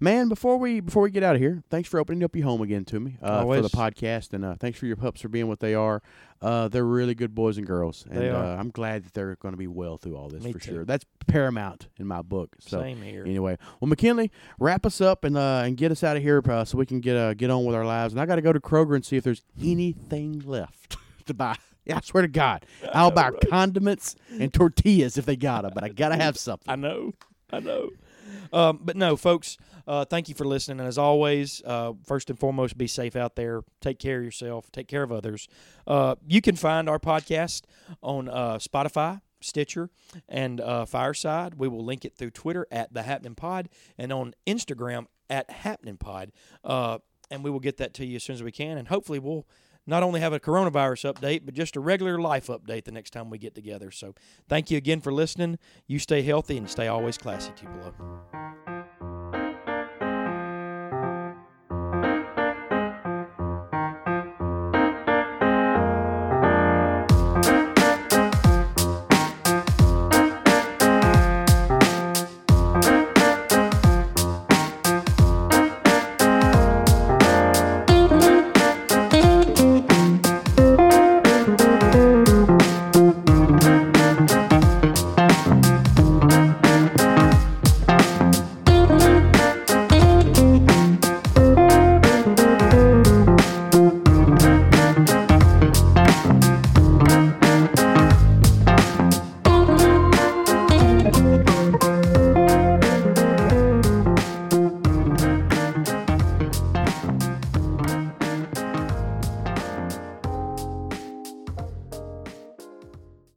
[0.00, 2.62] man, before we before we get out of here, thanks for opening up your home
[2.62, 5.48] again to me uh, for the podcast, and uh, thanks for your pups for being
[5.48, 6.02] what they are.
[6.42, 8.24] Uh, they're really good boys and girls, and.
[8.24, 10.72] Uh, I'm glad that they're going to be well through all this Me for too.
[10.72, 10.84] sure.
[10.84, 12.56] That's paramount in my book.
[12.60, 12.80] So.
[12.80, 13.22] Same here.
[13.24, 16.64] Anyway, well, McKinley, wrap us up and uh, and get us out of here uh,
[16.64, 18.12] so we can get uh, get on with our lives.
[18.14, 21.56] And I got to go to Kroger and see if there's anything left to buy.
[21.88, 25.84] Yeah, I swear to God, I'll buy condiments and tortillas if they got them, but
[25.84, 26.68] I gotta have something.
[26.68, 27.12] I know.
[27.52, 27.90] I know.
[28.52, 30.80] Um, but no, folks, uh, thank you for listening.
[30.80, 33.62] And as always, uh, first and foremost, be safe out there.
[33.80, 34.70] Take care of yourself.
[34.72, 35.48] Take care of others.
[35.86, 37.62] Uh, you can find our podcast
[38.02, 39.90] on uh, Spotify, Stitcher,
[40.28, 41.54] and uh, Fireside.
[41.54, 43.68] We will link it through Twitter at The Happening Pod
[43.98, 46.32] and on Instagram at Happening Pod.
[46.64, 46.98] Uh,
[47.30, 48.78] and we will get that to you as soon as we can.
[48.78, 49.46] And hopefully, we'll
[49.86, 53.30] not only have a coronavirus update, but just a regular life update the next time
[53.30, 53.90] we get together.
[53.90, 54.14] So
[54.48, 55.58] thank you again for listening.
[55.86, 57.94] You stay healthy and stay always classy, Tupelo.